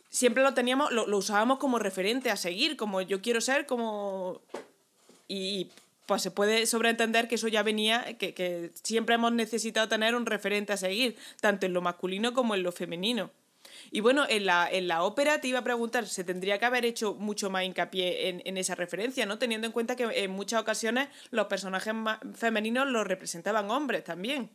siempre 0.10 0.44
lo 0.44 0.54
teníamos, 0.54 0.92
lo, 0.92 1.06
usábamos 1.18 1.60
como 1.60 1.80
referente 1.80 2.30
a 2.30 2.36
seguir, 2.36 2.78
como 2.78 3.02
yo 3.02 3.22
quiero 3.22 3.42
ser, 3.42 3.66
como... 3.66 4.42
Y 5.28 5.68
pues 6.06 6.24
se 6.24 6.32
puede 6.32 6.66
sobreentender 6.66 7.28
que 7.28 7.36
eso 7.36 7.48
ya 7.48 7.62
venía, 7.62 8.18
que, 8.18 8.34
que 8.34 8.72
siempre 8.82 9.16
hemos 9.16 9.32
necesitado 9.32 9.88
tener 9.88 10.16
un 10.16 10.26
referente 10.26 10.74
a 10.74 10.78
seguir, 10.78 11.16
tanto 11.40 11.68
en 11.68 11.74
lo 11.74 11.82
masculino 11.82 12.34
como 12.34 12.56
en 12.56 12.64
lo 12.64 12.72
femenino. 12.72 13.30
Y 13.92 14.02
bueno, 14.02 14.26
en 14.28 14.46
la, 14.46 14.68
en 14.70 14.88
la 14.88 15.04
ópera 15.04 15.42
te 15.42 15.48
iba 15.48 15.60
a 15.60 15.64
preguntar, 15.64 16.08
se 16.08 16.24
tendría 16.24 16.60
que 16.60 16.66
haber 16.66 16.86
hecho 16.86 17.16
mucho 17.16 17.50
más 17.50 17.64
hincapié 17.64 18.30
en, 18.30 18.42
en 18.46 18.58
esa 18.58 18.76
referencia, 18.76 19.26
¿no? 19.26 19.38
Teniendo 19.38 19.68
en 19.68 19.74
cuenta 19.74 19.96
que 19.96 20.04
en 20.04 20.32
muchas 20.32 20.62
ocasiones 20.62 21.10
los 21.32 21.48
personajes 21.48 21.94
femeninos 22.36 22.88
los 22.88 23.06
representaban 23.06 23.70
hombres 23.72 24.04
también. 24.04 24.50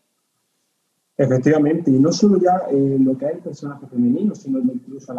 Efectivamente, 1.17 1.93
y 1.93 1.99
no 2.01 2.11
solo 2.11 2.39
ya 2.39 2.67
eh, 2.71 2.97
lo 2.99 3.17
que 3.17 3.27
es 3.27 3.33
el 3.35 3.39
personaje 3.39 3.87
femenino, 3.87 4.35
sino 4.35 4.59
incluso 4.59 5.15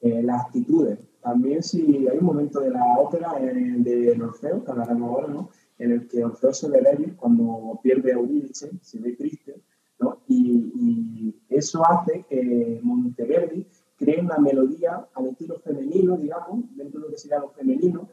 eh, 0.00 0.22
las 0.22 0.46
actitudes. 0.46 0.98
También 1.22 1.62
si 1.62 2.06
hay 2.06 2.18
un 2.18 2.26
momento 2.26 2.60
de 2.60 2.70
la 2.70 2.84
ópera 2.98 3.32
eh, 3.40 3.74
de 3.78 4.22
Orfeo, 4.22 4.62
que 4.62 4.70
hablaremos 4.70 5.10
ahora, 5.10 5.28
¿no? 5.28 5.50
en 5.78 5.92
el 5.92 6.08
que 6.08 6.24
Orfeo 6.24 6.52
se 6.52 6.68
ve 6.68 6.82
débil 6.82 7.16
cuando 7.16 7.80
pierde 7.82 8.12
a 8.12 8.16
Eurídice, 8.16 8.70
se 8.82 8.98
ve 8.98 9.12
triste, 9.12 9.54
¿no? 9.98 10.18
y, 10.28 11.34
eso 11.48 11.82
hace 11.84 12.24
que 12.28 12.78
Monteverdi 12.82 13.66
cree 13.96 14.20
una 14.20 14.38
melodía 14.38 15.06
al 15.14 15.26
estilo 15.26 15.58
femenino, 15.58 16.16
digamos, 16.16 16.64
dentro 16.76 17.00
de 17.00 17.06
lo 17.06 17.12
que 17.12 17.18
sería 17.18 17.40
lo 17.40 17.48
femenino, 17.50 18.08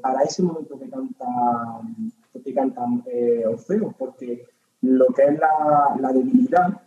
para 0.00 0.22
ese 0.22 0.42
momento 0.44 0.78
que 0.78 0.88
canta, 0.88 1.26
que 2.44 2.54
canta 2.54 2.84
Orfeo, 3.48 3.92
porque 3.98 4.44
lo 4.82 5.06
que 5.08 5.22
es 5.22 5.38
la, 5.38 6.12
debilidad, 6.12 6.80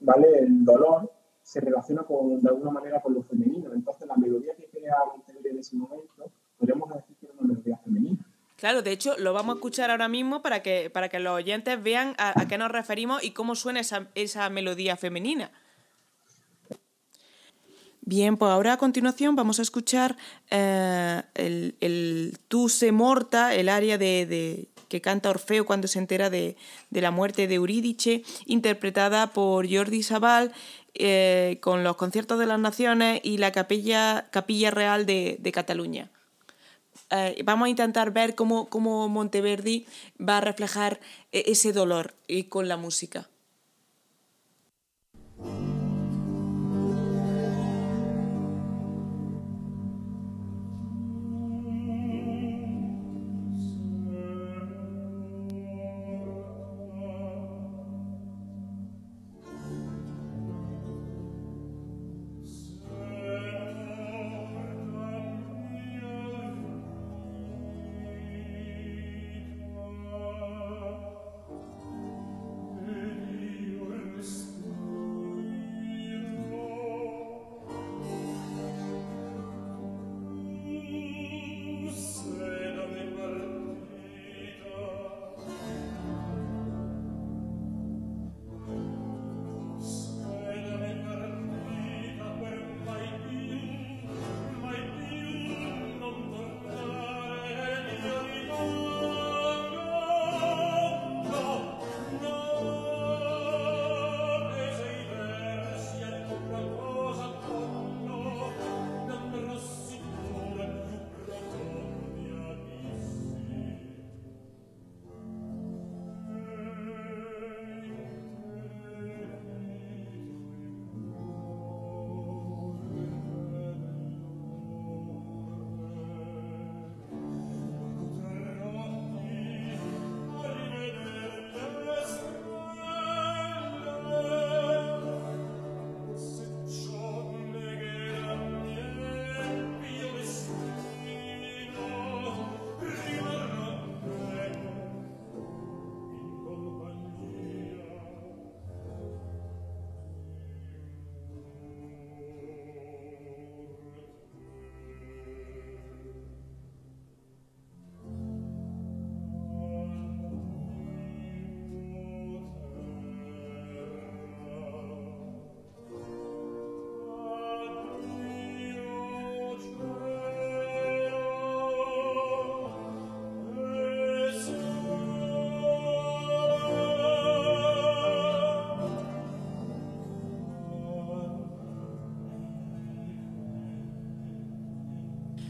¿vale? 0.00 0.26
El 0.40 0.64
dolor 0.64 1.12
se 1.42 1.60
relaciona 1.60 2.02
con, 2.02 2.40
de 2.40 2.48
alguna 2.48 2.70
manera 2.70 3.00
con 3.00 3.14
lo 3.14 3.22
femenino. 3.22 3.72
Entonces, 3.72 4.06
la 4.06 4.16
melodía 4.16 4.54
que 4.56 4.66
crea 4.66 4.96
Monteverdi 5.12 5.50
en 5.50 5.58
ese 5.58 5.76
momento, 5.76 6.30
podríamos 6.58 6.88
decir 6.94 7.16
que 7.20 7.26
es 7.26 7.32
una 7.32 7.48
melodía 7.48 7.78
femenina. 7.78 8.18
Claro, 8.56 8.82
de 8.82 8.90
hecho, 8.90 9.16
lo 9.18 9.32
vamos 9.34 9.54
a 9.54 9.58
escuchar 9.58 9.90
ahora 9.90 10.08
mismo 10.08 10.40
para 10.40 10.62
que, 10.62 10.90
para 10.90 11.08
que 11.08 11.20
los 11.20 11.34
oyentes 11.34 11.82
vean 11.82 12.14
a, 12.18 12.46
qué 12.48 12.56
nos 12.56 12.70
referimos 12.70 13.22
y 13.22 13.32
cómo 13.32 13.54
suena 13.54 13.80
esa, 13.80 14.08
esa 14.14 14.48
melodía 14.48 14.96
femenina. 14.96 15.50
Bien, 18.00 18.36
pues 18.36 18.50
ahora 18.50 18.74
a 18.74 18.76
continuación 18.76 19.34
vamos 19.34 19.58
a 19.58 19.62
escuchar 19.62 20.16
eh, 20.50 21.22
el, 21.34 21.74
el 21.80 22.38
Tu 22.48 22.68
se 22.68 22.92
morta, 22.92 23.54
el 23.54 23.68
área 23.68 23.98
de, 23.98 24.68
que 24.88 25.00
canta 25.00 25.30
Orfeo 25.30 25.66
cuando 25.66 25.88
se 25.88 25.98
entera 25.98 26.30
de, 26.30 26.56
la 26.90 27.10
muerte 27.10 27.46
de 27.46 27.54
Eurídice, 27.54 28.22
interpretada 28.46 29.28
por 29.28 29.72
Jordi 29.72 30.02
Sabal 30.02 30.52
eh, 30.94 31.58
con 31.60 31.84
los 31.84 31.96
conciertos 31.96 32.38
de 32.38 32.46
las 32.46 32.58
naciones 32.58 33.20
y 33.22 33.38
la 33.38 33.52
capilla, 33.52 34.26
capilla 34.30 34.70
Real 34.70 35.06
de, 35.06 35.50
Cataluña. 35.52 36.10
Eh, 37.10 37.42
vamos 37.44 37.66
a 37.66 37.70
intentar 37.70 38.12
ver 38.12 38.34
cómo, 38.34 38.68
cómo 38.68 39.08
Monteverdi 39.08 39.86
va 40.20 40.38
a 40.38 40.40
reflejar 40.40 41.00
e-, 41.32 41.44
ese 41.46 41.72
dolor 41.72 42.14
con 42.48 42.68
la 42.68 42.76
música. 42.76 43.28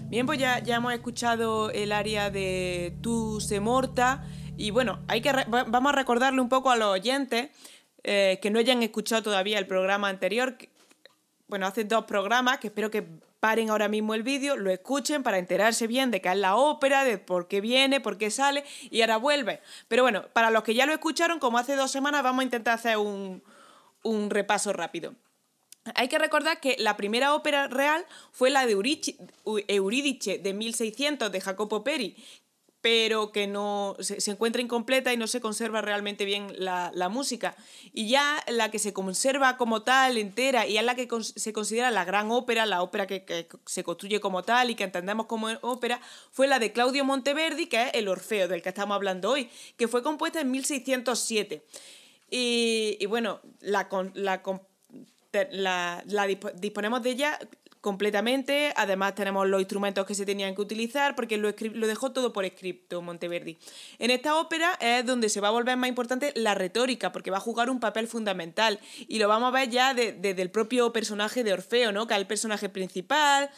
Bien, 0.09 0.25
pues 0.25 0.39
ya, 0.39 0.61
ya 0.61 0.77
hemos 0.77 0.93
escuchado 0.93 1.71
el 1.71 1.91
área 1.91 2.31
de 2.31 2.97
Tu 3.03 3.41
se 3.41 3.59
morta 3.59 4.25
y 4.57 4.71
bueno, 4.71 5.01
hay 5.09 5.21
que 5.21 5.33
vamos 5.49 5.93
a 5.93 5.97
recordarle 5.97 6.41
un 6.41 6.49
poco 6.49 6.71
a 6.71 6.77
los 6.77 6.89
oyentes 6.89 7.51
eh, 8.05 8.39
que 8.41 8.51
no 8.51 8.61
hayan 8.61 8.85
escuchado 8.85 9.25
todavía 9.25 9.59
el 9.59 9.67
programa 9.67 10.09
anterior 10.09 10.57
bueno, 11.49 11.67
hace 11.67 11.85
dos 11.85 12.05
programas 12.05 12.59
que 12.59 12.69
espero 12.69 12.91
que 12.91 13.05
paren 13.41 13.71
ahora 13.71 13.89
mismo 13.89 14.15
el 14.15 14.23
vídeo, 14.23 14.57
lo 14.57 14.71
escuchen 14.71 15.23
para 15.23 15.39
enterarse 15.39 15.87
bien 15.87 16.11
de 16.11 16.21
qué 16.21 16.31
es 16.31 16.37
la 16.37 16.57
ópera, 16.57 17.05
de 17.05 17.19
por 17.19 17.49
qué 17.49 17.61
viene, 17.61 18.01
por 18.01 18.17
qué 18.17 18.31
sale 18.31 18.65
y 18.91 19.01
ahora 19.03 19.17
vuelve. 19.17 19.61
Pero 19.89 20.03
bueno, 20.03 20.25
para 20.33 20.51
los 20.51 20.63
que 20.63 20.75
ya 20.75 20.87
lo 20.87 20.93
escucharon, 20.93 21.39
como 21.39 21.59
hace 21.59 21.77
dos 21.77 21.91
semanas, 21.91 22.23
vamos 22.23 22.41
a 22.41 22.45
intentar 22.45 22.75
hacer 22.75 22.97
un, 22.97 23.43
un 24.03 24.31
repaso 24.31 24.73
rápido. 24.73 25.15
Hay 25.95 26.09
que 26.09 26.19
recordar 26.19 26.61
que 26.61 26.76
la 26.78 26.97
primera 26.97 27.35
ópera 27.35 27.69
real 27.69 28.05
fue 28.33 28.50
la 28.50 28.66
de 28.66 28.73
Eurídice 28.73 30.38
de 30.38 30.55
1600 30.55 31.31
de 31.31 31.40
Jacopo 31.40 31.85
Peri, 31.85 32.16
pero 32.87 33.33
que 33.33 33.49
no 33.49 33.97
se, 33.99 34.31
encuentra 34.31 34.62
incompleta 34.62 35.12
y 35.12 35.16
no 35.16 35.26
se 35.26 35.40
conserva 35.40 35.81
realmente 35.81 36.25
bien 36.25 36.52
la, 36.57 37.09
música. 37.09 37.57
Y 37.93 38.09
ya 38.09 38.40
la 38.47 38.71
que 38.71 38.78
se 38.78 38.93
conserva 38.93 39.57
como 39.57 39.83
tal, 39.83 40.19
entera, 40.19 40.69
y 40.69 40.78
es 40.78 40.85
la 40.85 40.95
que 40.95 41.09
se 41.21 41.52
considera 41.52 41.90
la 41.90 42.05
gran 42.05 42.31
ópera, 42.31 42.64
la 42.64 42.83
ópera 42.83 43.09
que, 43.09 43.49
se 43.66 43.83
construye 43.83 44.21
como 44.21 44.45
tal 44.45 44.71
y 44.71 44.76
que 44.76 44.85
entendemos 44.85 45.26
como 45.26 45.49
ópera, 45.62 46.00
fue 46.31 46.47
la 46.47 46.61
de 46.61 46.71
Claudio 46.71 47.05
Monteverdi, 47.05 47.66
que 47.66 47.88
es 47.88 47.95
el 47.95 48.07
Orfeo, 48.07 48.47
del 48.47 48.62
que 48.62 48.69
estamos 48.69 48.95
hablando 48.95 49.31
hoy, 49.31 49.50
que 49.76 49.88
fue 49.88 50.05
compuesta 50.05 50.40
en 50.40 50.52
1607. 50.52 51.64
Y, 52.31 53.05
bueno, 53.07 53.40
la, 53.59 53.88
la, 54.14 54.43
la 55.50 56.02
disponemos 56.55 57.02
de 57.02 57.11
ella 57.11 57.38
completamente. 57.87 58.73
Además, 58.75 59.14
tenemos 59.14 59.47
los 59.47 59.61
instrumentos 59.61 60.05
que 60.07 60.16
se 60.16 60.26
tenían 60.26 60.57
que 60.57 60.61
utilizar, 60.61 61.14
porque 61.14 61.37
lo, 61.37 61.52
dejó 61.52 62.11
todo 62.11 62.33
por 62.33 62.45
escrito 62.45 63.00
Monteverdi. 63.00 63.59
En 64.00 64.11
esta 64.11 64.40
ópera 64.40 64.76
es 64.81 65.07
donde 65.07 65.28
se 65.28 65.40
va 65.40 65.49
a 65.49 65.50
volver 65.52 65.76
más 65.76 65.88
importante 65.88 66.33
la 66.35 66.57
retórica, 66.57 67.12
porque 67.12 67.31
va 67.31 67.37
a 67.37 67.40
jugar 67.40 67.71
un 67.71 67.78
papel 67.78 68.09
fundamental. 68.09 68.81
Y 69.07 69.21
lo 69.21 69.28
vamos 69.28 69.47
a 69.47 69.50
ver 69.52 69.71
ya 69.71 69.95
desde 69.95 70.43
el 70.43 70.50
propio 70.50 70.93
personaje 70.93 71.45
de 71.45 71.52
Orfeo, 71.52 71.93
¿no? 71.93 72.09
que 72.09 72.14
es 72.14 72.19
el 72.19 72.26
personaje 72.26 72.69
principal. 72.69 73.50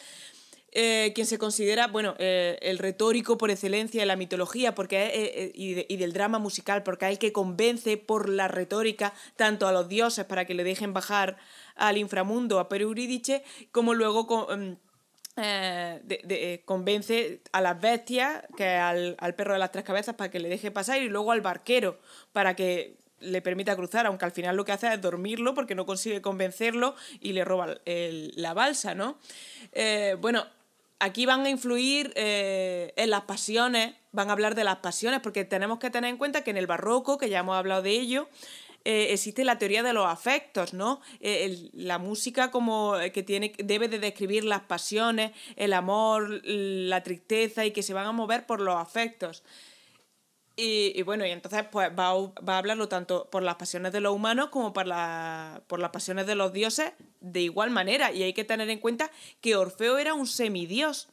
Eh, 0.71 1.13
quien 1.15 1.25
se 1.25 1.39
considera, 1.39 1.87
bueno, 1.87 2.13
eh, 2.19 2.59
el 2.61 2.77
retórico 2.77 3.39
por 3.39 3.49
excelencia 3.49 4.01
de 4.01 4.05
la 4.05 4.15
mitología 4.15 4.75
porque 4.75 5.09
eh, 5.11 5.51
y, 5.55 5.91
y, 5.91 5.97
del 5.97 6.13
drama 6.13 6.37
musical, 6.37 6.83
porque 6.83 7.05
es 7.05 7.13
el 7.13 7.17
que 7.17 7.33
convence 7.33 7.97
por 7.97 8.29
la 8.29 8.47
retórica 8.47 9.15
tanto 9.35 9.67
a 9.67 9.71
los 9.71 9.89
dioses 9.89 10.25
para 10.25 10.45
que 10.45 10.53
le 10.53 10.63
dejen 10.63 10.93
bajar 10.93 11.37
al 11.79 11.97
inframundo, 11.97 12.59
a 12.59 12.69
Pereurídice, 12.69 13.43
como 13.71 13.93
luego 13.93 14.51
em, 14.51 14.75
eh, 15.37 16.01
eh, 16.07 16.61
convence 16.65 17.41
a 17.53 17.61
las 17.61 17.79
bestias, 17.79 18.43
que 18.57 18.67
al, 18.67 19.15
al 19.19 19.35
perro 19.35 19.53
de 19.53 19.59
las 19.59 19.71
tres 19.71 19.85
cabezas, 19.85 20.15
para 20.15 20.29
que 20.29 20.39
le 20.39 20.49
deje 20.49 20.71
pasar, 20.71 21.01
y 21.01 21.09
luego 21.09 21.31
al 21.31 21.41
barquero, 21.41 21.97
para 22.33 22.55
que 22.55 22.97
le 23.21 23.41
permita 23.41 23.75
cruzar, 23.75 24.05
aunque 24.05 24.25
al 24.25 24.31
final 24.31 24.55
lo 24.55 24.65
que 24.65 24.73
hace 24.73 24.93
es 24.93 25.01
dormirlo 25.01 25.53
porque 25.53 25.75
no 25.75 25.85
consigue 25.85 26.21
convencerlo 26.21 26.95
y 27.19 27.33
le 27.33 27.43
roba 27.43 27.75
la 27.85 28.53
balsa, 28.53 28.95
¿no? 28.95 29.17
Eh, 29.73 30.15
bueno, 30.21 30.45
aquí 30.99 31.25
van 31.25 31.45
a 31.45 31.49
influir 31.49 32.13
en 32.15 33.09
las 33.09 33.21
pasiones, 33.23 33.93
van 34.13 34.29
a 34.29 34.33
hablar 34.33 34.55
de 34.55 34.63
las 34.63 34.77
pasiones, 34.77 35.19
porque 35.19 35.43
tenemos 35.43 35.79
que 35.79 35.89
tener 35.89 36.09
en 36.09 36.17
cuenta 36.17 36.43
que 36.43 36.51
en 36.51 36.57
el 36.57 36.67
barroco, 36.67 37.17
que 37.17 37.29
ya 37.29 37.39
hemos 37.39 37.57
hablado 37.57 37.81
de 37.81 37.91
ello, 37.91 38.29
eh, 38.85 39.07
existe 39.11 39.43
la 39.43 39.57
teoría 39.57 39.83
de 39.83 39.93
los 39.93 40.05
afectos, 40.05 40.73
¿no? 40.73 41.01
Eh, 41.19 41.69
la 41.73 41.97
música 41.97 42.49
como 42.49 42.97
eh, 42.97 43.11
que 43.11 43.23
tiene, 43.23 43.53
debe 43.57 43.87
de 43.87 43.99
describir 43.99 44.45
las 44.45 44.61
pasiones, 44.61 45.31
el 45.57 45.73
amor, 45.73 46.41
la 46.45 47.03
tristeza 47.03 47.65
y 47.65 47.71
que 47.71 47.83
se 47.83 47.93
van 47.93 48.05
a 48.05 48.11
mover 48.11 48.45
por 48.45 48.61
los 48.61 48.75
afectos. 48.75 49.43
Y, 50.61 51.01
bueno, 51.03 51.25
y 51.25 51.29
entonces 51.31 51.63
pues 51.71 51.89
va 51.97 52.09
a, 52.09 52.57
hablarlo 52.57 52.89
tanto 52.89 53.29
por 53.29 53.43
las 53.43 53.55
pasiones 53.55 53.93
de 53.93 54.01
los 54.01 54.13
humanos 54.13 54.49
como 54.49 54.73
por, 54.73 54.87
la, 54.87 55.61
por 55.67 55.79
las 55.79 55.91
pasiones 55.91 56.27
de 56.27 56.35
los 56.35 56.51
dioses 56.51 56.91
de 57.21 57.39
igual 57.39 57.69
manera. 57.69 58.11
Y 58.11 58.23
hay 58.23 58.33
que 58.33 58.43
tener 58.43 58.69
en 58.69 58.79
cuenta 58.79 59.09
que 59.39 59.55
Orfeo 59.55 59.97
era 59.97 60.13
un 60.13 60.27
semidios. 60.27 61.07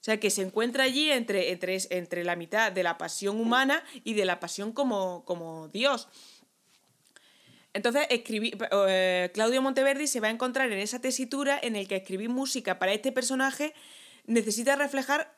O 0.00 0.04
sea, 0.04 0.18
que 0.18 0.30
se 0.30 0.42
encuentra 0.42 0.82
allí 0.84 1.12
entre, 1.12 1.52
entre, 1.52 1.78
entre 1.90 2.24
la 2.24 2.34
mitad 2.34 2.72
de 2.72 2.82
la 2.82 2.98
pasión 2.98 3.40
humana 3.40 3.84
y 4.02 4.14
de 4.14 4.24
la 4.24 4.40
pasión 4.40 4.72
como, 4.72 5.24
como 5.24 5.68
Dios. 5.68 6.08
Entonces, 7.78 8.08
eh, 8.10 9.30
Claudio 9.32 9.62
Monteverdi 9.62 10.08
se 10.08 10.18
va 10.18 10.26
a 10.26 10.32
encontrar 10.32 10.72
en 10.72 10.80
esa 10.80 11.00
tesitura 11.00 11.60
en 11.62 11.76
el 11.76 11.86
que 11.86 11.94
escribir 11.94 12.28
música 12.28 12.80
para 12.80 12.92
este 12.92 13.12
personaje 13.12 13.72
necesita 14.26 14.74
reflejar 14.74 15.32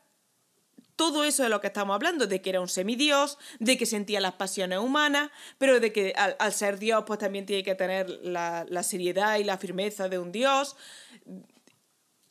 todo 0.96 1.24
eso 1.24 1.42
de 1.42 1.50
lo 1.50 1.61
que 1.61 1.66
estamos 1.66 1.94
hablando, 1.94 2.26
de 2.26 2.40
que 2.40 2.48
era 2.48 2.62
un 2.62 2.68
semidios, 2.68 3.37
de 3.59 3.76
que 3.76 3.85
sentía 3.85 4.20
las 4.20 4.33
pasiones 4.33 4.79
humanas, 4.79 5.31
pero 5.59 5.81
de 5.81 5.92
que 5.92 6.14
al, 6.16 6.53
ser 6.55 6.79
Dios 6.79 7.05
pues 7.07 7.18
también 7.18 7.44
tiene 7.44 7.62
que 7.62 7.74
tener 7.74 8.09
la, 8.22 8.64
seriedad 8.85 9.38
y 9.38 9.44
la 9.44 9.59
firmeza 9.59 10.09
de 10.09 10.18
un 10.18 10.33
Dios 10.33 10.76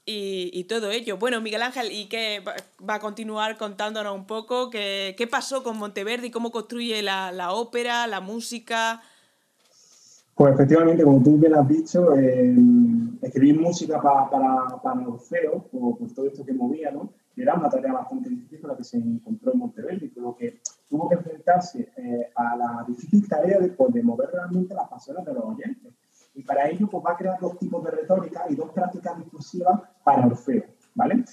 y, 0.07 0.63
todo 0.63 0.89
ello. 0.89 1.17
Bueno, 1.17 1.39
Miguel 1.39 1.61
Ángel, 1.61 1.91
¿y 1.91 2.07
qué 2.07 2.43
va 2.81 2.95
a 2.95 2.99
continuar 2.99 3.59
contándonos 3.59 4.15
un 4.15 4.25
poco? 4.25 4.71
¿Qué, 4.71 5.13
qué 5.15 5.27
pasó 5.27 5.61
con 5.61 5.77
Monteverdi? 5.77 6.31
¿Cómo 6.31 6.51
construye 6.51 7.03
la, 7.03 7.31
la 7.31 7.51
ópera, 7.51 8.07
la 8.07 8.21
música? 8.21 9.03
Pues 10.39 10.53
efectivamente, 10.53 11.03
como 11.03 11.21
tú 11.21 11.37
bien 11.37 11.53
has 11.53 11.67
dicho, 11.67 12.15
eh, 12.15 12.55
escribir 13.21 13.59
música 13.59 14.01
para, 14.01 14.29
para, 14.29 14.81
para 14.81 15.05
Orfeo, 15.05 15.63
por, 15.69 15.97
por, 15.97 16.13
todo 16.13 16.27
esto 16.27 16.45
que 16.45 16.53
movía, 16.53 16.91
¿no? 16.91 17.09
era 17.35 17.55
una 17.55 17.67
tarea 17.67 17.91
bastante 17.91 18.29
difícil 18.29 18.65
la 18.65 18.77
que 18.77 18.85
se 18.85 18.95
encontró 18.95 19.51
en 19.51 19.59
Monteverdi, 19.59 20.07
por 20.07 20.23
lo 20.23 20.35
que 20.37 20.61
tuvo 20.89 21.09
que 21.09 21.15
enfrentarse 21.15 21.91
eh, 21.97 22.31
a 22.33 22.55
la 22.55 22.85
difícil 22.87 23.27
tarea 23.27 23.59
de, 23.59 23.67
pues, 23.67 23.91
de, 23.91 24.01
mover 24.01 24.29
realmente 24.31 24.73
las 24.73 24.87
pasiones 24.87 25.25
de 25.25 25.33
los 25.33 25.43
oyentes. 25.43 25.91
Y 26.33 26.43
para 26.43 26.69
ello 26.69 26.87
pues, 26.89 27.03
va 27.05 27.11
a 27.11 27.17
crear 27.17 27.37
dos 27.41 27.59
tipos 27.59 27.83
de 27.83 27.91
retórica 27.91 28.45
y 28.49 28.55
dos 28.55 28.71
prácticas 28.71 29.17
discursivas 29.17 29.81
para 30.05 30.25
Orfeo. 30.25 30.63
¿vale? 30.95 31.25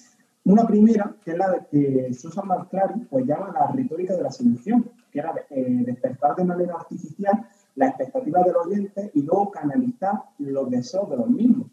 Una 0.46 0.66
primera, 0.66 1.14
que 1.24 1.30
es 1.30 1.38
la 1.38 1.50
de 1.52 1.66
que 1.70 2.12
Susan 2.12 2.48
Marclari 2.48 3.02
pues, 3.08 3.24
llama 3.24 3.52
la 3.52 3.68
retórica 3.68 4.16
de 4.16 4.22
la 4.22 4.32
seducción, 4.32 4.90
que 5.12 5.20
era 5.20 5.32
eh, 5.50 5.84
despertar 5.86 6.34
de 6.34 6.44
manera 6.44 6.74
artificial 6.74 7.46
la 7.76 7.88
expectativa 7.88 8.42
del 8.42 8.56
oyente 8.56 9.10
y 9.14 9.22
luego 9.22 9.50
canalizar 9.50 10.14
los 10.38 10.70
deseos 10.70 11.08
de 11.10 11.16
los 11.16 11.28
mismos. 11.30 11.68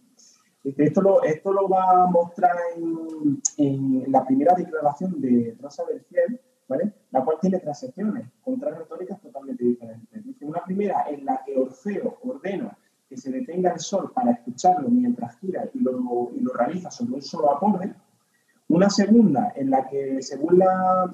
Esto 0.63 1.01
lo, 1.01 1.23
esto 1.23 1.51
lo 1.51 1.67
va 1.67 2.03
a 2.03 2.05
mostrar 2.07 2.55
en, 2.77 3.41
en 3.57 4.11
la 4.11 4.25
primera 4.25 4.53
declaración 4.55 5.19
de 5.19 5.57
Rosa 5.61 5.83
Berciel, 5.85 6.39
¿vale? 6.69 6.93
la 7.11 7.23
cual 7.23 7.37
tiene 7.41 7.59
tres 7.59 7.79
secciones, 7.79 8.27
con 8.41 8.59
tres 8.59 8.77
retóricas 8.77 9.19
totalmente 9.21 9.63
diferentes. 9.63 10.23
Dice 10.23 10.45
una 10.45 10.63
primera 10.63 11.05
en 11.09 11.25
la 11.25 11.41
que 11.45 11.57
Orfeo 11.57 12.19
ordena 12.23 12.77
que 13.09 13.17
se 13.17 13.31
detenga 13.31 13.73
el 13.73 13.79
sol 13.79 14.11
para 14.13 14.31
escucharlo 14.31 14.89
mientras 14.89 15.37
gira 15.39 15.69
y 15.73 15.79
lo, 15.79 16.31
y 16.33 16.39
lo 16.39 16.53
realiza 16.53 16.89
sobre 16.89 17.15
un 17.15 17.21
solo 17.21 17.55
acorde. 17.55 17.93
Una 18.69 18.89
segunda 18.89 19.51
en 19.55 19.69
la 19.69 19.87
que 19.87 20.21
se 20.21 20.37
burla 20.37 21.13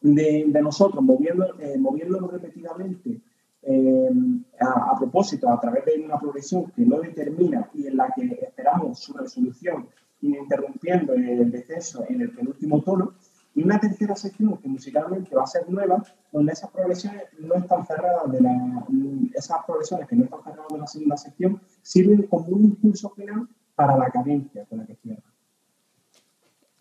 de, 0.00 0.44
de 0.48 0.62
nosotros 0.62 1.02
moviendo, 1.04 1.44
eh, 1.58 1.76
moviéndolo 1.78 2.28
repetidamente 2.28 3.20
eh, 3.66 4.10
a, 4.60 4.96
propósito, 4.98 5.48
a 5.48 5.60
través 5.60 5.84
de 5.84 6.02
una 6.04 6.18
progresión 6.18 6.70
que 6.72 6.84
no 6.84 7.00
determina 7.00 7.70
y 7.74 7.86
en 7.86 7.96
la 7.96 8.12
que 8.14 8.38
esperamos 8.42 8.98
su 8.98 9.12
resolución, 9.14 9.88
interrumpiendo 10.20 11.12
el 11.14 11.50
descenso 11.50 12.04
en 12.08 12.22
el 12.22 12.30
penúltimo 12.30 12.80
tono, 12.82 13.14
y 13.54 13.62
una 13.62 13.78
tercera 13.78 14.16
sección 14.16 14.56
que 14.58 14.68
musicalmente 14.68 15.34
va 15.34 15.44
a 15.44 15.46
ser 15.46 15.68
nueva, 15.70 16.02
donde 16.32 16.52
esas 16.52 16.70
progresiones 16.70 17.22
no 17.38 17.54
están 17.54 17.86
cerradas 17.86 18.30
de 18.32 18.40
la, 18.40 18.86
esas 19.34 19.58
progresiones 19.64 20.08
que 20.08 20.16
no 20.16 20.24
están 20.24 20.42
cerradas 20.42 20.72
de 20.72 20.78
la 20.78 20.86
segunda 20.86 21.16
sección 21.16 21.60
sirven 21.82 22.22
como 22.24 22.48
un 22.48 22.64
impulso 22.64 23.10
final 23.10 23.48
para 23.76 23.96
la 23.96 24.10
cadencia 24.10 24.64
con 24.66 24.78
la 24.78 24.86
que 24.86 24.96
cierra. 24.96 25.22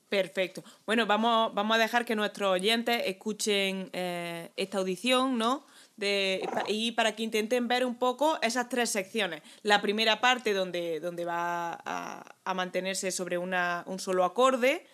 Perfecto. 0.09 0.63
Bueno, 0.85 1.05
vamos, 1.05 1.53
vamos 1.53 1.75
a 1.75 1.79
dejar 1.79 2.05
que 2.05 2.15
nuestros 2.15 2.51
oyentes 2.51 3.01
escuchen 3.05 3.89
eh, 3.93 4.51
esta 4.55 4.77
audición, 4.79 5.37
¿no? 5.37 5.63
Y 5.97 6.91
para 6.93 7.15
que 7.15 7.23
intenten 7.23 7.67
ver 7.67 7.85
un 7.85 7.95
poco 7.95 8.39
esas 8.41 8.69
tres 8.69 8.89
secciones. 8.89 9.41
La 9.61 9.81
primera 9.81 10.19
parte 10.21 10.53
donde, 10.53 10.99
donde 10.99 11.25
va 11.25 11.79
a, 11.85 12.53
mantenerse 12.53 13.11
sobre 13.11 13.37
una, 13.37 13.83
un 13.87 13.99
solo 13.99 14.23
acorde, 14.23 14.85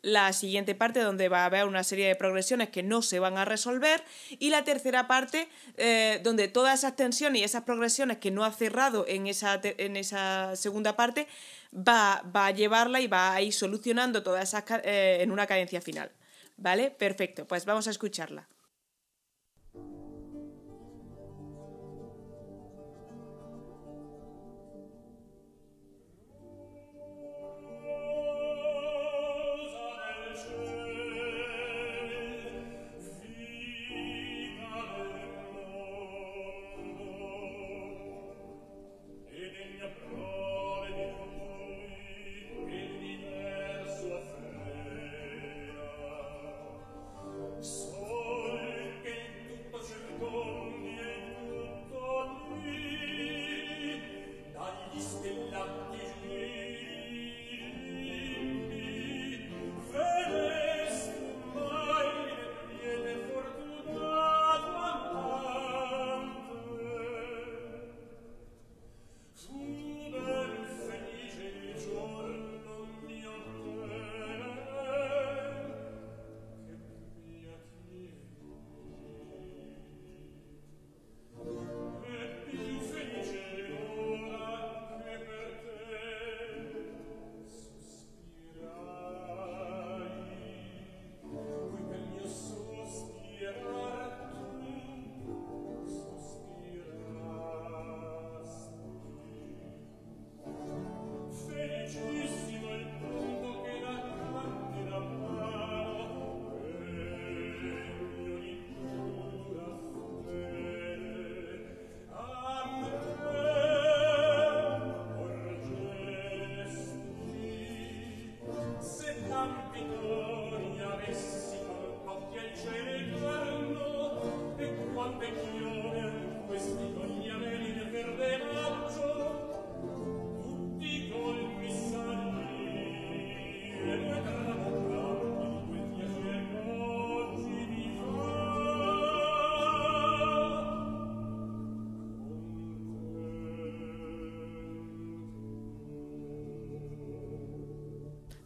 la 0.00 0.32
siguiente 0.32 0.74
parte 0.74 1.00
donde 1.00 1.28
va 1.28 1.42
a 1.42 1.46
haber 1.46 1.66
una 1.66 1.82
serie 1.82 2.06
de 2.06 2.14
progresiones 2.14 2.68
que 2.68 2.82
no 2.82 3.02
se 3.02 3.18
van 3.18 3.36
a 3.36 3.44
resolver 3.44 4.02
y 4.30 4.50
la 4.50 4.62
tercera 4.62 5.08
parte 5.08 5.48
eh, 5.76 6.20
donde 6.22 6.46
todas 6.46 6.78
esas 6.78 6.94
tensiones 6.94 7.40
y 7.40 7.44
esas 7.44 7.64
progresiones 7.64 8.18
que 8.18 8.30
no 8.30 8.44
ha 8.44 8.52
cerrado 8.52 9.06
en 9.08 9.26
esa, 9.26 9.60
en 9.62 9.96
esa 9.96 10.54
segunda 10.54 10.94
parte 10.94 11.26
va, 11.74 12.22
va, 12.34 12.46
a 12.46 12.50
llevarla 12.52 13.00
y 13.00 13.08
va 13.08 13.34
a 13.34 13.42
ir 13.42 13.52
solucionando 13.52 14.22
todas 14.22 14.44
esas 14.44 14.64
eh, 14.84 15.18
en 15.20 15.32
una 15.32 15.46
cadencia 15.46 15.80
final. 15.80 16.12
¿Vale? 16.56 16.90
Perfecto, 16.90 17.46
pues 17.46 17.64
vamos 17.64 17.86
a 17.86 17.90
escucharla. 17.90 18.48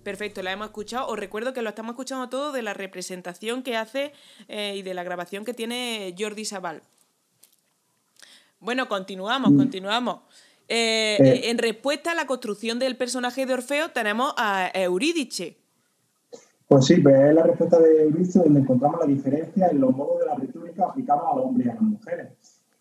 Perfecto, 0.03 0.43
la 0.43 0.53
hemos 0.53 0.67
escuchado. 0.67 1.07
Os 1.09 1.19
recuerdo 1.19 1.53
que 1.53 1.62
lo 1.62 1.69
estamos 1.69 1.93
escuchando 1.93 2.29
todo 2.29 2.53
de 2.53 2.62
la 2.62 2.75
representación 2.75 3.62
que 3.62 3.77
hace 3.77 4.12
eh, 4.49 4.75
y 4.77 4.83
de 4.83 4.95
la 4.95 5.05
grabación 5.05 5.45
que 5.45 5.55
tiene 5.55 6.15
Jordi 6.19 6.45
Sabal. 6.45 6.83
Bueno, 8.59 8.88
continuamos, 8.88 9.53
mm. 9.53 9.57
continuamos. 9.57 10.21
Eh, 10.69 11.19
eh. 11.21 11.51
en 11.51 11.59
respuesta 11.59 12.12
a 12.12 12.15
la 12.15 12.27
construcción 12.27 12.79
del 12.79 12.97
personaje 12.97 13.45
de 13.47 13.55
Orfeo 13.55 13.91
tenemos 13.91 14.33
a 14.37 14.71
Eurídice. 14.75 15.57
Pues 16.67 16.87
sí, 16.87 16.97
pues 16.97 17.15
es 17.21 17.35
la 17.35 17.43
respuesta 17.43 17.79
de 17.79 18.03
Eurídice 18.05 18.38
donde 18.38 18.61
encontramos 18.61 19.01
la 19.01 19.07
diferencia 19.07 19.69
en 19.69 19.81
los 19.81 19.95
modos 19.95 20.21
de 20.21 20.27
la 20.27 20.35
retórica 20.37 20.87
aplicados 20.87 21.23
a 21.31 21.37
los 21.37 21.47
hombres 21.47 21.67
y 21.67 21.71
a 21.71 21.75
las 21.75 21.83
mujeres. 21.83 22.29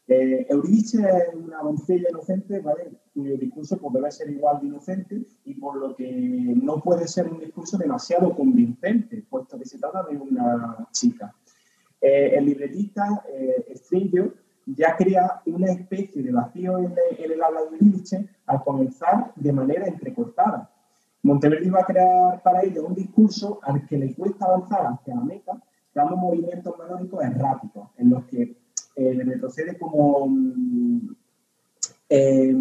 Eurídice 0.08 0.98
es 0.98 1.36
una 1.36 1.62
doncella 1.62 2.10
inocente, 2.10 2.60
¿vale? 2.60 2.92
Cuyo 3.14 3.38
discurso 3.38 3.78
pues, 3.78 3.94
debe 3.94 4.12
ser 4.12 4.30
igual 4.30 4.60
de 4.62 4.68
inocente 4.68 5.22
y 5.46 5.54
por 5.56 5.76
lo 5.76 5.96
que 5.96 6.10
no 6.62 6.80
puede 6.80 7.08
ser 7.08 7.28
un 7.28 7.40
discurso 7.40 7.78
demasiado 7.78 8.36
convincente, 8.36 9.24
puesto 9.30 9.58
que 9.58 9.66
se 9.66 9.78
trata 9.78 10.04
de 10.04 10.18
una 10.18 10.88
chica. 10.92 11.34
Eh, 12.00 12.36
el 12.36 12.46
libretista 12.46 13.24
eh, 13.32 13.66
ya 14.66 14.96
crea 14.96 15.42
una 15.46 15.72
especie 15.72 16.24
de 16.24 16.32
vacío 16.32 16.78
en, 16.78 16.96
el 17.18 17.44
habla 17.44 17.62
de 17.62 17.68
Eurídice 17.68 18.30
al 18.46 18.64
comenzar 18.64 19.34
de 19.36 19.54
manera 19.54 19.88
entrecortada. 19.88 20.70
Monteverdi 21.24 21.70
va 21.70 21.82
a 21.82 21.86
crear 21.86 22.42
para 22.42 22.64
ella 22.64 22.82
un 22.82 22.96
discurso 22.96 23.60
al 23.64 23.86
que 23.86 23.98
le 23.98 24.14
cuesta 24.16 24.46
avanzar 24.46 24.88
hacia 24.88 25.16
la 25.16 25.22
meta, 25.22 25.62
dando 25.94 26.16
movimientos 26.16 26.74
melódicos 26.80 27.24
erráticos, 27.24 27.90
en 27.98 28.10
los 28.10 28.26
que 28.26 28.58
eh, 28.96 29.24
retrocede 29.24 29.78
como 29.78 30.28
mm, 30.28 31.16
eh, 32.14 32.54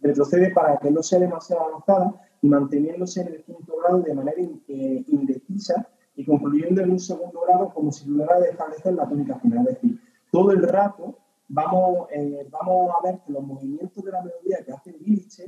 retrocede 0.00 0.50
para 0.52 0.78
que 0.78 0.90
no 0.90 1.02
sea 1.02 1.18
demasiado 1.18 1.66
avanzada 1.66 2.18
y 2.40 2.48
manteniéndose 2.48 3.20
en 3.20 3.28
el 3.28 3.42
quinto 3.44 3.76
grado 3.76 4.00
de 4.00 4.14
manera 4.14 4.40
eh, 4.40 5.04
indecisa 5.06 5.86
y 6.16 6.24
concluyendo 6.24 6.80
en 6.80 6.92
un 6.92 6.98
segundo 6.98 7.42
grado 7.46 7.68
como 7.74 7.92
si 7.92 8.06
tuviera 8.06 8.40
de 8.40 8.48
establecer 8.48 8.94
la 8.94 9.06
tónica 9.06 9.38
final. 9.38 9.68
Es 9.68 9.74
decir, 9.74 10.00
todo 10.30 10.50
el 10.52 10.62
rato 10.62 11.18
vamos, 11.48 12.08
vamos 12.50 12.90
a 12.98 13.06
ver 13.06 13.20
que 13.26 13.32
los 13.32 13.44
movimientos 13.44 14.02
de 14.02 14.10
la 14.10 14.22
melodía 14.22 14.64
que 14.64 14.72
hace 14.72 14.92
Liche 14.92 15.44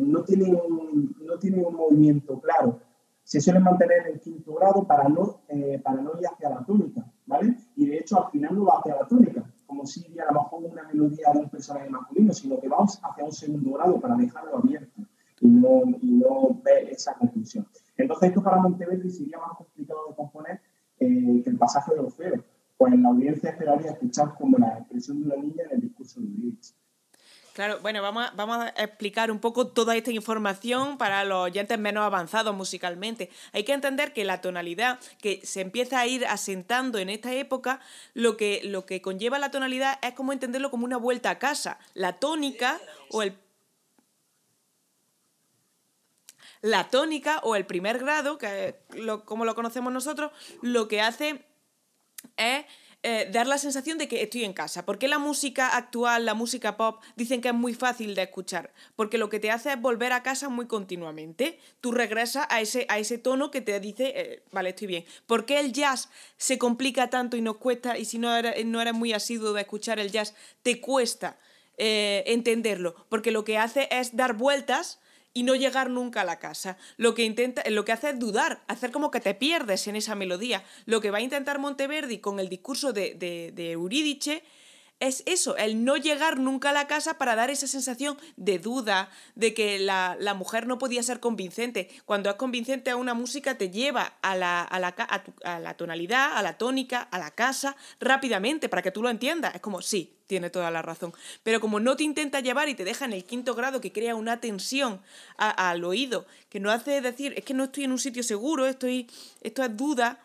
no, 0.00 0.22
tienen 0.22 0.54
un, 0.54 1.16
no 1.26 1.38
tienen 1.40 1.64
un 1.66 1.74
movimiento 1.74 2.40
claro. 2.40 2.78
Se 3.24 3.40
suelen 3.40 3.64
mantener 3.64 4.06
en 4.06 4.14
el 4.14 4.20
quinto 4.20 4.54
grado 4.54 4.84
para 4.84 5.08
no, 5.08 5.40
para 5.82 6.00
no 6.00 6.12
ir 6.20 6.26
hacia 6.28 6.50
la 6.50 6.64
tónica. 6.64 7.04
¿vale? 7.26 7.56
Y 7.76 7.86
de 7.86 7.98
hecho 7.98 8.24
al 8.24 8.30
final 8.30 8.54
no 8.54 8.64
va 8.64 8.78
hacia 8.78 8.94
la 8.94 9.08
tónica, 9.08 9.44
como 9.74 9.86
si 9.86 10.06
a 10.20 10.32
lo 10.32 10.40
mejor 10.40 10.64
una 10.64 10.84
melodía 10.84 11.32
de 11.32 11.40
un 11.40 11.50
personaje 11.50 11.90
masculino, 11.90 12.32
sino 12.32 12.60
que 12.60 12.68
vamos 12.68 13.00
hacia 13.02 13.24
un 13.24 13.32
segundo 13.32 13.72
grado 13.72 14.00
para 14.00 14.14
dejarlo 14.14 14.58
abierto 14.58 15.02
y 15.40 15.48
no, 15.48 15.82
y 16.00 16.12
no 16.12 16.60
ver 16.62 16.90
esa 16.90 17.14
conclusión. 17.14 17.66
Entonces 17.96 18.28
esto 18.28 18.42
para 18.42 18.58
Monteverdi 18.58 19.10
sería 19.10 19.38
más 19.38 19.56
complicado 19.56 20.00
de 20.08 20.14
componer 20.14 20.60
eh, 21.00 21.40
que 21.42 21.50
el 21.50 21.58
pasaje 21.58 21.92
de 21.92 22.00
Orfeo, 22.00 22.44
pues 22.76 22.94
la 22.98 23.08
audiencia 23.08 23.50
esperaría 23.50 23.90
escuchar 23.90 24.34
como 24.34 24.58
la 24.58 24.78
expresión 24.78 25.20
de 25.20 25.26
una 25.26 25.36
niña 25.36 25.64
en 25.64 25.72
el 25.72 25.80
discurso 25.80 26.20
de 26.20 26.28
Luis. 26.28 26.76
Claro, 27.54 27.78
bueno, 27.82 28.02
vamos 28.02 28.26
a, 28.26 28.32
vamos 28.32 28.58
a 28.58 28.68
explicar 28.70 29.30
un 29.30 29.38
poco 29.38 29.68
toda 29.68 29.94
esta 29.94 30.10
información 30.10 30.98
para 30.98 31.24
los 31.24 31.38
oyentes 31.38 31.78
menos 31.78 32.02
avanzados 32.02 32.52
musicalmente. 32.52 33.30
Hay 33.52 33.62
que 33.62 33.72
entender 33.72 34.12
que 34.12 34.24
la 34.24 34.40
tonalidad 34.40 34.98
que 35.20 35.40
se 35.44 35.60
empieza 35.60 36.00
a 36.00 36.06
ir 36.08 36.26
asentando 36.26 36.98
en 36.98 37.08
esta 37.10 37.32
época, 37.32 37.78
lo 38.12 38.36
que, 38.36 38.60
lo 38.64 38.86
que 38.86 39.00
conlleva 39.00 39.38
la 39.38 39.52
tonalidad 39.52 40.00
es 40.02 40.14
como 40.14 40.32
entenderlo 40.32 40.72
como 40.72 40.84
una 40.84 40.96
vuelta 40.96 41.30
a 41.30 41.38
casa. 41.38 41.78
La 41.94 42.14
tónica 42.14 42.80
o 43.10 43.22
el 43.22 43.38
la 46.60 46.88
tónica 46.88 47.38
o 47.44 47.54
el 47.54 47.66
primer 47.66 47.98
grado, 48.00 48.36
que 48.36 48.80
lo, 48.94 49.24
como 49.24 49.44
lo 49.44 49.54
conocemos 49.54 49.92
nosotros, 49.92 50.32
lo 50.60 50.88
que 50.88 51.02
hace 51.02 51.44
es 52.36 52.64
eh, 53.06 53.28
dar 53.30 53.46
la 53.46 53.58
sensación 53.58 53.98
de 53.98 54.08
que 54.08 54.22
estoy 54.22 54.44
en 54.44 54.54
casa. 54.54 54.86
¿Por 54.86 54.98
qué 54.98 55.08
la 55.08 55.18
música 55.18 55.76
actual, 55.76 56.24
la 56.24 56.32
música 56.32 56.78
pop, 56.78 57.02
dicen 57.16 57.42
que 57.42 57.48
es 57.48 57.54
muy 57.54 57.74
fácil 57.74 58.14
de 58.14 58.22
escuchar? 58.22 58.72
Porque 58.96 59.18
lo 59.18 59.28
que 59.28 59.38
te 59.38 59.50
hace 59.50 59.70
es 59.72 59.78
volver 59.78 60.14
a 60.14 60.22
casa 60.22 60.48
muy 60.48 60.66
continuamente. 60.66 61.58
Tú 61.82 61.92
regresas 61.92 62.46
a 62.48 62.62
ese, 62.62 62.86
a 62.88 62.98
ese 62.98 63.18
tono 63.18 63.50
que 63.50 63.60
te 63.60 63.78
dice, 63.78 64.14
eh, 64.16 64.42
vale, 64.52 64.70
estoy 64.70 64.86
bien. 64.86 65.04
¿Por 65.26 65.44
qué 65.44 65.60
el 65.60 65.74
jazz 65.74 66.08
se 66.38 66.56
complica 66.56 67.10
tanto 67.10 67.36
y 67.36 67.42
nos 67.42 67.58
cuesta, 67.58 67.98
y 67.98 68.06
si 68.06 68.16
no 68.16 68.34
eres, 68.34 68.64
no 68.64 68.80
eres 68.80 68.94
muy 68.94 69.12
asiduo 69.12 69.52
de 69.52 69.60
escuchar 69.60 69.98
el 69.98 70.10
jazz, 70.10 70.34
te 70.62 70.80
cuesta 70.80 71.36
eh, 71.76 72.24
entenderlo? 72.28 72.94
Porque 73.10 73.32
lo 73.32 73.44
que 73.44 73.58
hace 73.58 73.86
es 73.90 74.16
dar 74.16 74.32
vueltas 74.32 74.98
y 75.34 75.42
no 75.42 75.56
llegar 75.56 75.90
nunca 75.90 76.20
a 76.20 76.24
la 76.24 76.38
casa. 76.38 76.78
Lo 76.96 77.14
que, 77.14 77.24
intenta, 77.24 77.68
lo 77.68 77.84
que 77.84 77.92
hace 77.92 78.10
es 78.10 78.18
dudar, 78.18 78.62
hacer 78.68 78.92
como 78.92 79.10
que 79.10 79.20
te 79.20 79.34
pierdes 79.34 79.88
en 79.88 79.96
esa 79.96 80.14
melodía. 80.14 80.64
Lo 80.86 81.00
que 81.00 81.10
va 81.10 81.18
a 81.18 81.22
intentar 81.22 81.58
Monteverdi 81.58 82.18
con 82.18 82.38
el 82.38 82.48
discurso 82.48 82.92
de, 82.92 83.14
de, 83.14 83.52
de 83.52 83.72
Eurídice 83.72 84.44
es 85.06 85.22
eso, 85.26 85.56
el 85.56 85.84
no 85.84 85.96
llegar 85.96 86.38
nunca 86.38 86.70
a 86.70 86.72
la 86.72 86.86
casa 86.86 87.18
para 87.18 87.34
dar 87.34 87.50
esa 87.50 87.66
sensación 87.66 88.18
de 88.36 88.58
duda, 88.58 89.10
de 89.34 89.54
que 89.54 89.78
la, 89.78 90.16
mujer 90.36 90.66
no 90.66 90.78
podía 90.78 91.02
ser 91.02 91.20
convincente. 91.20 91.88
Cuando 92.04 92.30
es 92.30 92.36
convincente 92.36 92.90
a 92.90 92.96
una 92.96 93.14
música 93.14 93.56
te 93.56 93.70
lleva 93.70 94.14
a 94.22 94.36
la, 94.36 94.62
a, 94.62 94.78
la, 94.78 94.88
a, 94.88 95.60
la, 95.60 95.74
tonalidad, 95.74 96.36
a 96.36 96.42
la 96.42 96.58
tónica, 96.58 97.02
a 97.02 97.18
la 97.18 97.30
casa, 97.30 97.76
rápidamente, 98.00 98.68
para 98.68 98.82
que 98.82 98.90
tú 98.90 99.02
lo 99.02 99.10
entiendas. 99.10 99.54
Es 99.54 99.60
como, 99.60 99.82
sí, 99.82 100.14
tiene 100.26 100.50
toda 100.50 100.70
la 100.70 100.82
razón. 100.82 101.12
Pero 101.42 101.60
como 101.60 101.80
no 101.80 101.96
te 101.96 102.04
intenta 102.04 102.40
llevar 102.40 102.68
y 102.68 102.74
te 102.74 102.84
deja 102.84 103.04
en 103.04 103.12
el 103.12 103.24
quinto 103.24 103.54
grado 103.54 103.80
que 103.80 103.92
crea 103.92 104.14
una 104.14 104.40
tensión 104.40 105.00
al 105.36 105.84
oído, 105.84 106.26
que 106.48 106.60
no 106.60 106.70
hace 106.70 107.00
decir, 107.00 107.34
es 107.36 107.44
que 107.44 107.54
no 107.54 107.64
estoy 107.64 107.84
en 107.84 107.92
un 107.92 107.98
sitio 107.98 108.22
seguro, 108.22 108.66
estoy, 108.66 109.08
esto 109.42 109.62
es 109.62 109.76
duda, 109.76 110.24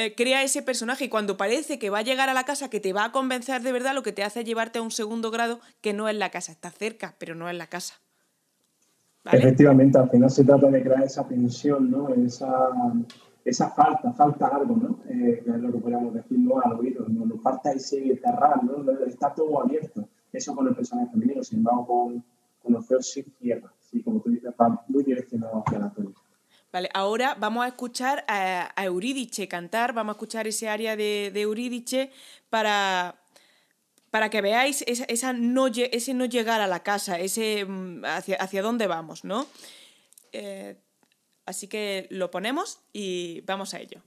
eh, 0.00 0.14
crea 0.14 0.44
ese 0.44 0.62
personaje 0.62 1.06
y 1.06 1.08
cuando 1.08 1.36
parece 1.36 1.80
que 1.80 1.90
va 1.90 1.98
a 1.98 2.02
llegar 2.02 2.28
a 2.28 2.32
la 2.32 2.44
casa, 2.44 2.70
que 2.70 2.78
te 2.78 2.92
va 2.92 3.06
a 3.06 3.10
convencer 3.10 3.62
de 3.62 3.72
verdad, 3.72 3.94
lo 3.94 4.04
que 4.04 4.12
te 4.12 4.22
hace 4.22 4.40
es 4.40 4.46
llevarte 4.46 4.78
a 4.78 4.82
un 4.82 4.92
segundo 4.92 5.32
grado 5.32 5.58
que 5.80 5.92
no 5.92 6.08
es 6.08 6.14
la 6.14 6.30
casa, 6.30 6.52
está 6.52 6.70
cerca, 6.70 7.16
pero 7.18 7.34
no 7.34 7.48
es 7.48 7.56
la 7.56 7.66
casa. 7.66 7.94
Efectivamente, 9.24 9.98
al 9.98 10.08
final 10.08 10.30
se 10.30 10.44
trata 10.44 10.68
de 10.68 10.84
crear 10.84 11.02
esa 11.02 11.26
tensión, 11.26 11.90
¿no? 11.90 12.14
esa, 12.14 12.68
esa 13.44 13.70
falta, 13.70 14.12
falta 14.12 14.46
algo, 14.46 14.76
¿no? 14.76 15.00
Eh, 15.08 15.42
que 15.44 15.50
es 15.50 15.56
lo 15.58 15.72
que 15.72 15.78
podríamos 15.78 16.14
decir 16.14 16.38
¿no? 16.38 16.60
al 16.60 16.74
oído, 16.74 17.04
¿no? 17.08 17.26
nos 17.26 17.42
falta 17.42 17.72
ese 17.72 18.20
terral, 18.22 18.60
¿no? 18.62 18.92
está 19.04 19.34
todo 19.34 19.64
abierto. 19.64 20.08
Eso 20.32 20.54
con 20.54 20.68
el 20.68 20.76
personaje 20.76 21.10
femenino, 21.10 21.42
sin 21.42 21.58
embargo, 21.58 21.86
con, 21.88 22.24
con 22.62 22.72
los 22.72 22.86
feos 22.86 23.10
sí 23.10 23.24
cierra, 23.40 23.72
sí, 23.80 24.00
como 24.04 24.20
tú 24.20 24.30
dices, 24.30 24.50
está 24.50 24.80
muy 24.86 25.02
direccionado 25.02 25.64
hacia 25.66 25.80
la 25.80 25.90
tónica. 25.90 26.20
Vale, 26.70 26.90
ahora 26.92 27.34
vamos 27.38 27.64
a 27.64 27.68
escuchar 27.68 28.24
a, 28.28 28.72
Eurídice 28.84 29.48
cantar, 29.48 29.94
vamos 29.94 30.12
a 30.12 30.16
escuchar 30.16 30.46
ese 30.46 30.68
área 30.68 30.96
de, 30.96 31.30
de 31.32 31.40
Eurídice 31.40 32.12
para, 32.50 33.22
para 34.10 34.28
que 34.28 34.42
veáis 34.42 34.84
esa, 34.86 35.32
no, 35.32 35.68
ese 35.68 36.12
no 36.12 36.26
llegar 36.26 36.60
a 36.60 36.66
la 36.66 36.82
casa, 36.82 37.18
ese 37.18 37.64
mm, 37.64 38.04
hacia, 38.04 38.36
hacia 38.36 38.62
dónde 38.62 38.86
vamos, 38.86 39.24
¿no? 39.24 39.46
Eh, 40.32 40.76
así 41.46 41.68
que 41.68 42.06
lo 42.10 42.30
ponemos 42.30 42.80
y 42.92 43.40
vamos 43.46 43.72
a 43.72 43.80
ello. 43.80 44.02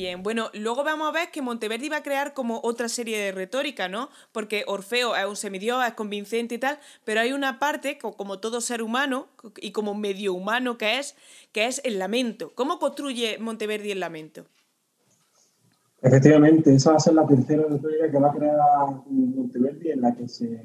Bien, 0.00 0.22
bueno, 0.22 0.48
luego 0.54 0.82
vamos 0.82 1.10
a 1.10 1.12
ver 1.12 1.30
que 1.30 1.42
Monteverdi 1.42 1.90
va 1.90 1.98
a 1.98 2.02
crear 2.02 2.32
como 2.32 2.60
otra 2.64 2.88
serie 2.88 3.18
de 3.18 3.32
retórica, 3.32 3.86
¿no? 3.86 4.08
Porque 4.32 4.64
Orfeo 4.66 5.14
es 5.14 5.26
un 5.26 5.36
semidios, 5.36 5.86
es 5.86 5.92
convincente 5.92 6.54
y 6.54 6.58
tal, 6.58 6.78
pero 7.04 7.20
hay 7.20 7.34
una 7.34 7.58
parte, 7.58 7.98
como 7.98 8.38
todo 8.38 8.62
ser 8.62 8.80
humano 8.80 9.26
y 9.58 9.72
como 9.72 9.94
medio 9.94 10.32
humano 10.32 10.78
que 10.78 10.98
es, 10.98 11.16
que 11.52 11.66
es 11.66 11.82
el 11.84 11.98
lamento. 11.98 12.52
¿Cómo 12.54 12.78
construye 12.78 13.36
Monteverdi 13.38 13.90
el 13.90 14.00
lamento? 14.00 14.46
Efectivamente, 16.00 16.74
esa 16.74 16.92
va 16.92 16.96
a 16.96 17.00
ser 17.00 17.12
la 17.12 17.26
tercera 17.26 17.64
retórica 17.68 18.10
que 18.10 18.18
va 18.18 18.30
a 18.30 18.32
crear 18.32 18.56
Monteverdi, 19.06 19.90
en 19.90 20.00
la 20.00 20.14
que 20.14 20.26
se, 20.28 20.62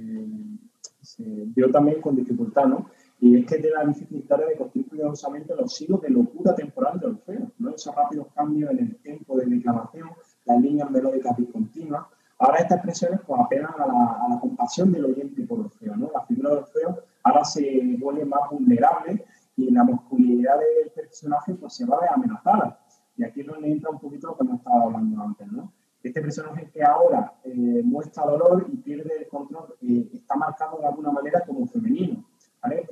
se 1.01 1.23
vio 1.27 1.69
también 1.71 1.99
con 1.99 2.15
dificultad, 2.15 2.67
¿no? 2.67 2.89
Y 3.25 3.38
es 3.38 3.45
que 3.47 3.57
tiene 3.57 3.75
la 3.75 3.85
dificultad 3.85 4.38
de 4.38 4.55
construir 4.55 4.88
cuidadosamente 4.88 5.55
los 5.55 5.73
siglos 5.73 5.99
de 5.99 6.11
locura 6.11 6.53
temporal 6.53 6.99
de 6.99 7.07
Orfeo, 7.07 7.51
¿no? 7.57 7.71
esos 7.71 7.95
rápidos 7.95 8.27
cambios 8.35 8.69
en 8.69 8.77
el 8.77 8.95
tiempo 8.97 9.35
de 9.35 9.47
declamación, 9.47 10.09
las 10.45 10.61
líneas 10.61 10.91
melódicas 10.91 11.35
discontinuas. 11.35 12.05
Ahora 12.38 12.59
estas 12.59 12.77
expresiones 12.77 13.21
pues, 13.25 13.41
apelan 13.41 13.73
a 13.79 14.27
la, 14.29 14.39
compasión 14.39 14.91
del 14.91 15.05
oyente 15.05 15.41
por 15.41 15.59
Orfeo. 15.59 15.95
¿no? 15.95 16.11
La 16.13 16.21
figura 16.27 16.51
de 16.51 16.57
Orfeo 16.57 16.99
ahora 17.23 17.43
se 17.43 17.97
vuelve 17.97 18.25
más 18.25 18.47
vulnerable 18.51 19.25
y 19.55 19.71
la 19.71 19.83
masculinidad 19.83 20.59
del 20.59 20.91
personaje 20.91 21.55
pues, 21.55 21.73
se 21.73 21.88
va 21.88 21.97
a 21.97 22.01
ver 22.01 22.09
amenazada. 22.13 22.79
Y 23.17 23.23
aquí 23.23 23.41
donde 23.41 23.71
entra 23.71 23.89
un 23.89 23.99
poquito 23.99 24.27
lo 24.27 24.38
que 24.38 24.43
hemos 24.43 24.59
estado 24.59 24.83
hablando 24.83 25.23
antes. 25.23 25.51
¿no? 25.51 25.73
Este 26.03 26.21
personaje 26.21 26.69
que 26.69 26.83
ahora 26.83 27.33
eh, 27.43 27.81
muestra 27.83 28.23
dolor 28.23 28.67
y 28.71 28.77
pierde 28.77 29.17
el 29.17 29.27
control 29.29 29.73
eh, 29.81 30.11
está 30.13 30.35
marcado 30.35 30.77
de 30.77 30.85
alguna 30.85 31.09
manera 31.09 31.41
como 31.43 31.65
femenino 31.65 32.23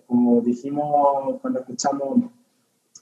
como 0.08 0.42
dijimos 0.42 1.40
cuando 1.42 1.60
escuchamos 1.60 2.32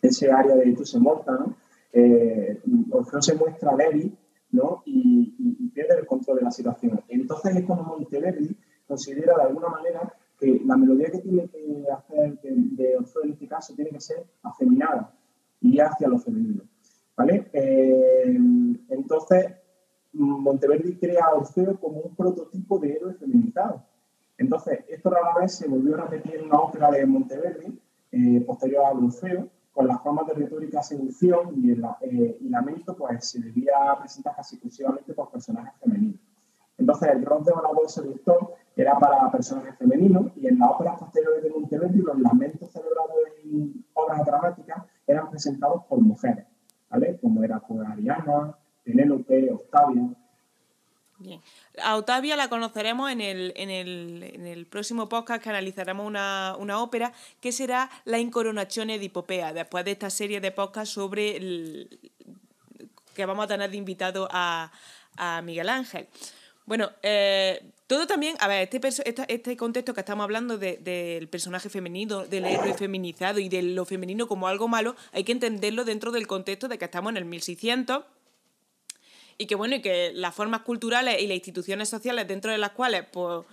ese 0.02 0.32
área 0.32 0.56
de 0.56 0.74
Tu 0.74 0.86
se 0.86 1.00
morta, 1.00 1.32
¿no? 1.34 1.56
Eh, 1.94 2.62
Orfeo 2.92 3.22
se 3.22 3.36
muestra 3.36 3.76
débil 3.76 4.18
¿no? 4.52 4.84
Y, 4.86 5.70
pierde 5.74 6.00
el 6.00 6.06
control 6.06 6.40
de 6.40 6.44
la 6.44 6.52
situación. 6.52 7.02
Entonces 7.08 7.56
es 7.56 7.66
como 7.66 7.84
Monteverdi 7.84 8.56
considera 8.86 9.38
de 9.38 9.44
alguna 9.44 9.70
manera 9.70 10.14
que 10.38 10.62
la 10.66 10.76
melodía 10.76 11.10
que 11.10 11.20
tiene 11.20 11.48
que 11.48 11.86
hacer 11.90 12.40
de, 12.42 12.98
Orfeo 12.98 13.24
en 13.24 13.32
este 13.32 13.48
caso 13.48 13.74
tiene 13.74 13.92
que 13.92 14.02
ser 14.02 14.26
afeminada 14.44 15.14
y 15.62 15.80
hacia 15.80 16.10
lo 16.10 16.20
femenino. 16.20 16.64
¿vale? 17.16 17.50
Eh, 17.54 18.38
entonces 18.90 19.46
Monteverdi 20.12 20.98
crea 20.98 21.26
a 21.26 21.36
Orfeo 21.36 21.80
como 21.80 22.02
un 22.02 22.16
prototipo 22.16 22.80
de 22.80 22.94
héroe 22.96 23.14
feminizado. 23.14 23.86
Entonces, 24.42 24.80
esto 24.88 25.12
vez 25.40 25.54
se 25.54 25.68
volvió 25.68 25.94
a 25.94 26.08
repetir 26.08 26.38
en 26.38 26.46
una 26.46 26.58
ópera 26.62 26.90
de 26.90 27.06
Monteverdi, 27.06 27.80
eh, 28.12 28.42
posterior 28.42 28.86
a 28.86 28.90
Orfeo, 28.90 29.48
con 29.72 29.88
las 29.88 30.02
formas 30.02 30.26
de 30.26 30.34
retórica 30.34 30.82
seducción 30.82 31.54
y, 31.64 31.70
el, 31.70 31.86
eh, 32.02 32.38
lamento, 32.50 32.96
pues 32.96 33.30
se 33.30 33.40
debía 33.40 33.76
presentar 34.00 34.36
casi 34.36 34.56
exclusivamente 34.56 35.14
por 35.14 35.30
personajes 35.30 35.80
femeninos. 35.80 36.20
Entonces, 36.76 37.10
el 37.10 37.24
rol 37.24 37.44
de 37.44 37.52
orador 37.52 37.88
seductor 37.88 38.56
era 38.76 38.98
para 38.98 39.32
personajes 39.32 39.78
femeninos 39.78 40.32
y 40.36 40.48
en 40.48 40.58
las 40.58 40.72
óperas 40.72 40.98
posteriores 40.98 41.44
de 41.44 41.50
Monteverdi 41.52 42.00
los 42.00 42.20
lamentos 42.20 42.72
celebrados 42.72 43.18
en 43.44 43.86
obras 43.94 44.26
dramáticas 44.26 44.84
eran 45.06 45.30
presentados 45.30 45.84
por 45.86 46.00
mujeres, 46.00 46.48
¿vale? 46.90 47.20
Como 47.22 47.44
era 47.44 47.60
pues, 47.60 47.88
Ariana, 47.88 48.58
Penélope, 48.84 49.52
Octavia, 49.52 50.10
Bien. 51.22 51.40
A 51.84 51.98
Otavia 51.98 52.36
la 52.36 52.50
conoceremos 52.50 53.12
en 53.12 53.22
el, 53.22 53.54
en 53.56 53.70
el, 53.70 54.66
próximo 54.66 55.08
podcast 55.08 55.44
que 55.44 55.50
analizaremos 55.50 56.08
una, 56.08 56.80
ópera 56.80 57.14
que 57.40 57.52
será 57.52 57.92
La 58.06 58.18
Incoronazione 58.18 58.98
di 58.98 59.10
Popea, 59.10 59.54
después 59.54 59.86
de 59.86 59.92
esta 59.92 60.10
serie 60.10 60.42
de 60.42 60.52
podcasts 60.52 60.96
sobre 60.96 61.38
el, 61.38 62.00
que 63.14 63.26
vamos 63.26 63.46
a 63.46 63.48
tener 63.48 63.70
de 63.70 63.78
invitado 63.78 64.28
a, 64.32 64.72
Miguel 65.44 65.70
Ángel. 65.70 66.08
Bueno, 66.66 66.90
eh, 67.04 67.62
todo 67.86 68.08
también, 68.08 68.36
a 68.40 68.48
ver, 68.48 68.68
este, 68.72 69.04
este 69.28 69.58
contexto 69.58 69.94
que 69.94 70.00
estamos 70.00 70.24
hablando 70.24 70.58
del 70.58 71.28
personaje 71.28 71.70
femenino, 71.70 72.26
del 72.26 72.46
héroe 72.46 72.74
feminizado 72.74 73.40
y 73.40 73.50
de 73.50 73.62
lo 73.62 73.86
femenino 73.86 74.28
como 74.28 74.48
algo 74.48 74.68
malo, 74.68 74.96
hay 75.12 75.24
que 75.24 75.34
entenderlo 75.34 75.84
dentro 75.84 76.12
del 76.12 76.26
contexto 76.26 76.68
de 76.68 76.80
que 76.80 76.86
estamos 76.86 77.12
en 77.12 77.18
el 77.18 77.26
1600 77.26 78.06
y 79.42 79.48
que 79.48 79.56
bueno, 79.56 79.76
y 79.76 79.82
que 79.82 80.12
las 80.14 80.36
formas 80.36 80.62
culturales 80.62 81.20
y 81.20 81.26
las 81.26 81.34
instituciones 81.34 81.90
sociales 81.90 82.28
dentro 82.28 82.52
de 82.52 82.60
las 82.60 82.72
cuales 82.72 83.06
pues, 83.12 83.44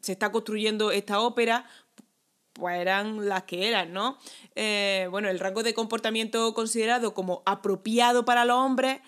se 0.00 0.12
está 0.12 0.32
construyendo 0.32 0.90
esta 0.90 1.20
ópera, 1.20 1.66
pues 2.54 2.80
eran 2.80 3.28
las 3.28 3.42
que 3.42 3.68
eran, 3.68 3.92
¿no? 3.92 4.18
Eh, 4.54 5.06
bueno, 5.10 5.28
el 5.28 5.38
rango 5.38 5.62
de 5.62 5.74
comportamiento 5.74 6.54
considerado 6.54 7.12
como 7.12 7.42
apropiado 7.44 8.24
para 8.24 8.46
los 8.46 8.56
hombres 8.56 9.00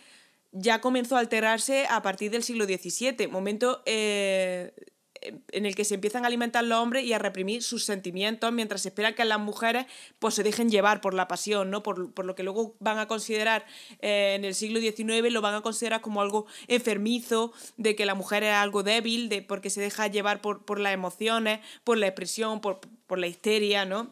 ya 0.52 0.83
comenzó 0.83 1.16
a 1.16 1.20
alterarse 1.20 1.87
a 1.88 2.02
partir 2.02 2.30
del 2.30 2.42
siglo 2.42 2.66
XVII, 2.66 3.26
momento 3.28 3.83
eh, 3.87 4.74
en 5.22 5.66
el 5.66 5.74
que 5.74 5.85
se 5.85 5.94
empiezan 5.94 6.24
a 6.24 6.28
alimentar 6.28 6.64
los 6.64 6.78
hombres 6.78 7.04
y 7.04 7.12
a 7.12 7.18
reprimir 7.18 7.62
sus 7.62 7.85
sentimientos 7.85 8.52
mientras 8.52 8.83
se 8.83 8.88
espera 8.88 9.14
que 9.14 9.24
las 9.24 9.38
mujeres 9.38 9.87
pues, 10.18 10.35
se 10.35 10.42
dejen 10.42 10.71
llevar 10.71 11.00
por 11.00 11.14
la 11.14 11.29
pasión, 11.29 11.71
¿no? 11.71 11.83
por, 11.83 12.25
lo 12.25 12.35
que 12.35 12.42
luego 12.42 12.75
van 12.81 12.98
a 12.98 13.06
considerar 13.06 13.66
eh, 14.00 14.35
en 14.37 14.44
el 14.44 14.54
siglo 14.54 14.81
XIX, 14.81 15.31
lo 15.31 15.40
van 15.40 15.54
a 15.54 15.60
considerar 15.60 16.00
como 16.00 16.23
algo 16.23 16.46
enfermizo, 16.68 17.52
de 17.77 17.94
que 17.96 18.06
la 18.06 18.14
mujer 18.14 18.44
es 18.44 18.54
algo 18.54 18.83
débil, 18.83 19.29
de, 19.29 19.42
porque 19.42 19.71
se 19.71 19.81
deja 19.81 20.06
llevar 20.06 20.40
por, 20.40 20.64
por 20.64 20.81
las 20.81 20.94
emociones, 20.94 21.60
por 21.85 21.98
la 21.98 22.06
expresión, 22.06 22.60
por, 22.60 22.81
la 23.10 23.27
histeria, 23.27 23.85
¿no? 23.85 24.08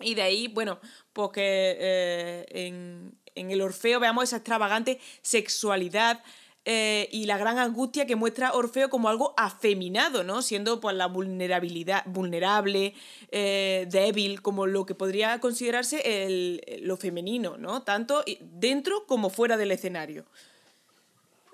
Y 0.00 0.14
de 0.14 0.22
ahí, 0.22 0.48
bueno, 0.48 0.78
pues 1.12 1.30
que 1.32 1.76
eh, 1.80 2.46
en, 2.50 3.14
en 3.34 3.50
el 3.50 3.60
Orfeo 3.62 3.98
veamos 3.98 4.24
esa 4.24 4.36
extravagante 4.36 5.00
sexualidad 5.22 6.22
eh, 6.70 7.08
y 7.12 7.24
la 7.24 7.38
gran 7.38 7.56
angustia 7.56 8.04
que 8.04 8.14
muestra 8.14 8.52
Orfeo 8.52 8.90
como 8.90 9.08
algo 9.08 9.32
afeminado, 9.38 10.22
¿no? 10.22 10.42
Siendo 10.42 10.80
pues 10.80 10.94
la 10.94 11.06
vulnerabilidad, 11.06 12.02
vulnerable, 12.04 12.92
eh, 13.32 13.88
débil, 13.90 14.42
como 14.42 14.66
lo 14.66 14.84
que 14.84 14.94
podría 14.94 15.40
considerarse 15.40 16.02
el, 16.04 16.60
lo 16.82 16.98
femenino, 16.98 17.56
¿no? 17.56 17.84
Tanto 17.84 18.22
dentro 18.60 19.06
como 19.06 19.30
fuera 19.30 19.56
del 19.56 19.70
escenario. 19.70 20.26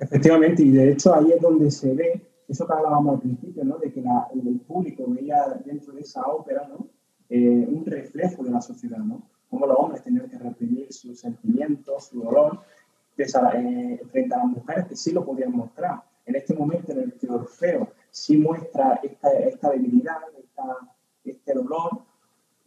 Efectivamente, 0.00 0.64
y 0.64 0.70
de 0.72 0.90
hecho 0.90 1.14
ahí 1.14 1.30
es 1.30 1.40
donde 1.40 1.70
se 1.70 1.94
ve 1.94 2.20
eso 2.48 2.66
que 2.66 2.72
hablábamos 2.72 3.14
al 3.14 3.20
principio, 3.20 3.62
¿no? 3.62 3.78
De 3.78 3.92
que 3.92 4.00
el 4.00 4.60
público 4.66 5.04
veía 5.06 5.44
dentro 5.64 5.92
de 5.92 6.00
esa 6.00 6.22
ópera, 6.26 6.66
¿no? 6.66 6.88
Eh, 7.28 7.64
un 7.68 7.86
reflejo 7.86 8.42
de 8.42 8.50
la 8.50 8.60
sociedad, 8.60 8.98
¿no? 8.98 9.22
Cómo 9.48 9.68
los 9.68 9.76
hombres 9.78 10.02
tenían 10.02 10.28
que 10.28 10.38
reprimir 10.38 10.92
sus 10.92 11.20
sentimientos, 11.20 12.06
su 12.06 12.20
dolor, 12.20 12.58
eh, 13.16 14.00
frente 14.10 14.34
a 14.34 14.38
las 14.38 14.46
mujeres 14.46 14.86
que 14.86 14.96
sí 14.96 15.12
lo 15.12 15.24
podían 15.24 15.52
mostrar. 15.52 16.02
En 16.26 16.36
este 16.36 16.54
momento 16.54 16.92
en 16.92 17.00
el 17.00 17.12
que 17.14 17.28
Orfeo 17.28 17.92
sí 18.10 18.36
muestra 18.36 19.00
esta, 19.02 19.32
esta 19.32 19.70
debilidad, 19.70 20.16
este 21.24 21.54
dolor, 21.54 22.02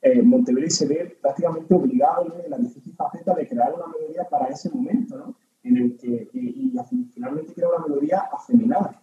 eh, 0.02 0.22
Monteverdi 0.22 0.70
se 0.70 0.86
ve 0.86 1.18
prácticamente 1.22 1.74
obligado 1.74 2.36
en 2.44 2.52
la 2.52 2.58
difícil 2.58 2.94
faceta 2.94 3.34
de 3.34 3.48
crear 3.48 3.74
una 3.74 3.88
melodía 3.88 4.24
para 4.30 4.48
ese 4.48 4.70
momento, 4.70 5.18
¿no? 5.18 5.36
En 5.64 5.78
el 5.78 5.98
que, 5.98 6.30
y, 6.34 6.72
y 6.74 7.08
finalmente 7.14 7.54
crea 7.54 7.70
una 7.70 7.88
melodía 7.88 8.30
afeminada 8.32 9.02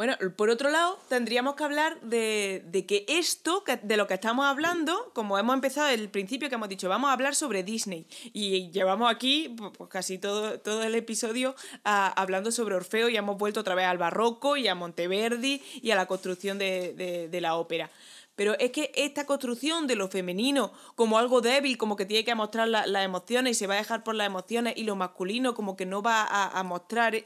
bueno, 0.00 0.16
por 0.34 0.48
otro 0.48 0.70
lado, 0.70 0.98
tendríamos 1.10 1.56
que 1.56 1.64
hablar 1.64 2.00
de, 2.00 2.64
que 2.88 3.04
esto, 3.06 3.62
de 3.82 3.98
lo 3.98 4.06
que 4.06 4.14
estamos 4.14 4.46
hablando, 4.46 5.10
como 5.12 5.38
hemos 5.38 5.52
empezado 5.52 5.88
el 5.88 6.08
principio 6.08 6.48
que 6.48 6.54
hemos 6.54 6.70
dicho, 6.70 6.88
vamos 6.88 7.10
a 7.10 7.12
hablar 7.12 7.34
sobre 7.34 7.62
Disney. 7.62 8.06
Y 8.32 8.70
llevamos 8.70 9.12
aquí 9.12 9.54
pues, 9.76 9.90
casi 9.90 10.16
todo, 10.16 10.58
todo 10.58 10.84
el 10.84 10.94
episodio 10.94 11.54
hablando 11.84 12.50
sobre 12.50 12.76
Orfeo 12.76 13.10
y 13.10 13.18
hemos 13.18 13.36
vuelto 13.36 13.60
otra 13.60 13.74
vez 13.74 13.84
al 13.84 13.98
barroco 13.98 14.56
y 14.56 14.68
a 14.68 14.74
Monteverdi 14.74 15.60
y 15.82 15.90
a 15.90 15.96
la 15.96 16.06
construcción 16.06 16.56
de, 16.56 17.28
la 17.38 17.56
ópera. 17.56 17.90
Pero 18.36 18.58
es 18.58 18.70
que 18.70 18.92
esta 18.94 19.26
construcción 19.26 19.86
de 19.86 19.96
lo 19.96 20.08
femenino 20.08 20.72
como 20.94 21.18
algo 21.18 21.42
débil, 21.42 21.76
como 21.76 21.96
que 21.96 22.06
tiene 22.06 22.24
que 22.24 22.34
mostrar 22.34 22.68
las 22.68 23.04
emociones 23.04 23.50
y 23.50 23.58
se 23.58 23.66
va 23.66 23.74
a 23.74 23.76
dejar 23.76 24.02
por 24.02 24.14
las 24.14 24.28
emociones, 24.28 24.78
y 24.78 24.84
lo 24.84 24.96
masculino 24.96 25.52
como 25.54 25.76
que 25.76 25.84
no 25.84 26.00
va 26.00 26.24
a 26.26 26.62
mostrar 26.62 27.22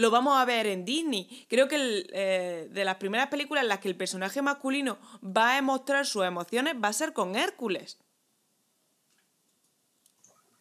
lo 0.00 0.10
vamos 0.10 0.36
a 0.36 0.44
ver 0.44 0.66
en 0.66 0.84
Disney. 0.84 1.28
Creo 1.48 1.68
que 1.68 1.76
eh, 2.12 2.68
de 2.72 2.84
las 2.84 2.96
primeras 2.96 3.28
películas 3.28 3.62
en 3.62 3.68
las 3.68 3.78
que 3.78 3.88
el 3.88 3.96
personaje 3.96 4.42
masculino 4.42 4.98
va 5.24 5.56
a 5.56 5.62
mostrar 5.62 6.06
sus 6.06 6.24
emociones 6.24 6.74
va 6.82 6.88
a 6.88 6.92
ser 6.92 7.12
con 7.12 7.36
Hércules. 7.36 7.98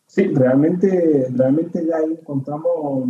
Sí, 0.05 0.23
realmente, 0.33 1.27
realmente 1.35 1.85
ya 1.85 1.99
encontramos 1.99 3.07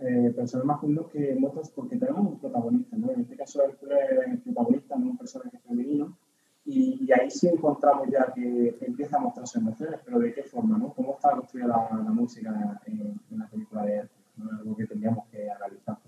eh, 0.00 0.32
personajes 0.34 0.66
masculinos 0.66 1.06
que 1.10 1.36
muestran, 1.36 1.64
porque 1.74 1.96
tenemos 1.96 2.32
un 2.32 2.40
protagonista, 2.40 2.96
¿no? 2.96 3.12
En 3.12 3.20
este 3.20 3.36
caso 3.36 3.62
Hércules 3.62 3.98
es 4.10 4.32
el 4.32 4.38
protagonista, 4.40 4.96
no 4.96 5.10
un 5.10 5.18
personaje 5.18 5.56
femenino, 5.66 6.16
y, 6.64 7.08
ahí 7.12 7.30
sí 7.30 7.46
encontramos 7.46 8.08
ya 8.10 8.32
que 8.34 8.76
empieza 8.80 9.18
a 9.18 9.20
mostrar 9.20 9.46
sus 9.46 9.62
emociones, 9.62 10.00
pero 10.04 10.18
¿de 10.18 10.34
qué 10.34 10.42
forma, 10.42 10.78
no? 10.78 10.92
¿Cómo 10.92 11.14
está 11.14 11.30
construida 11.30 11.68
la, 11.68 12.10
música 12.10 12.80
en, 12.86 13.20
en 13.30 13.38
la 13.38 13.46
película 13.46 13.84
de 13.84 13.94
Hércules? 13.94 14.21
Algo 14.50 14.76
que 14.76 14.86
tendríamos 14.86 15.26
que 15.30 15.50
analizar 15.50 15.98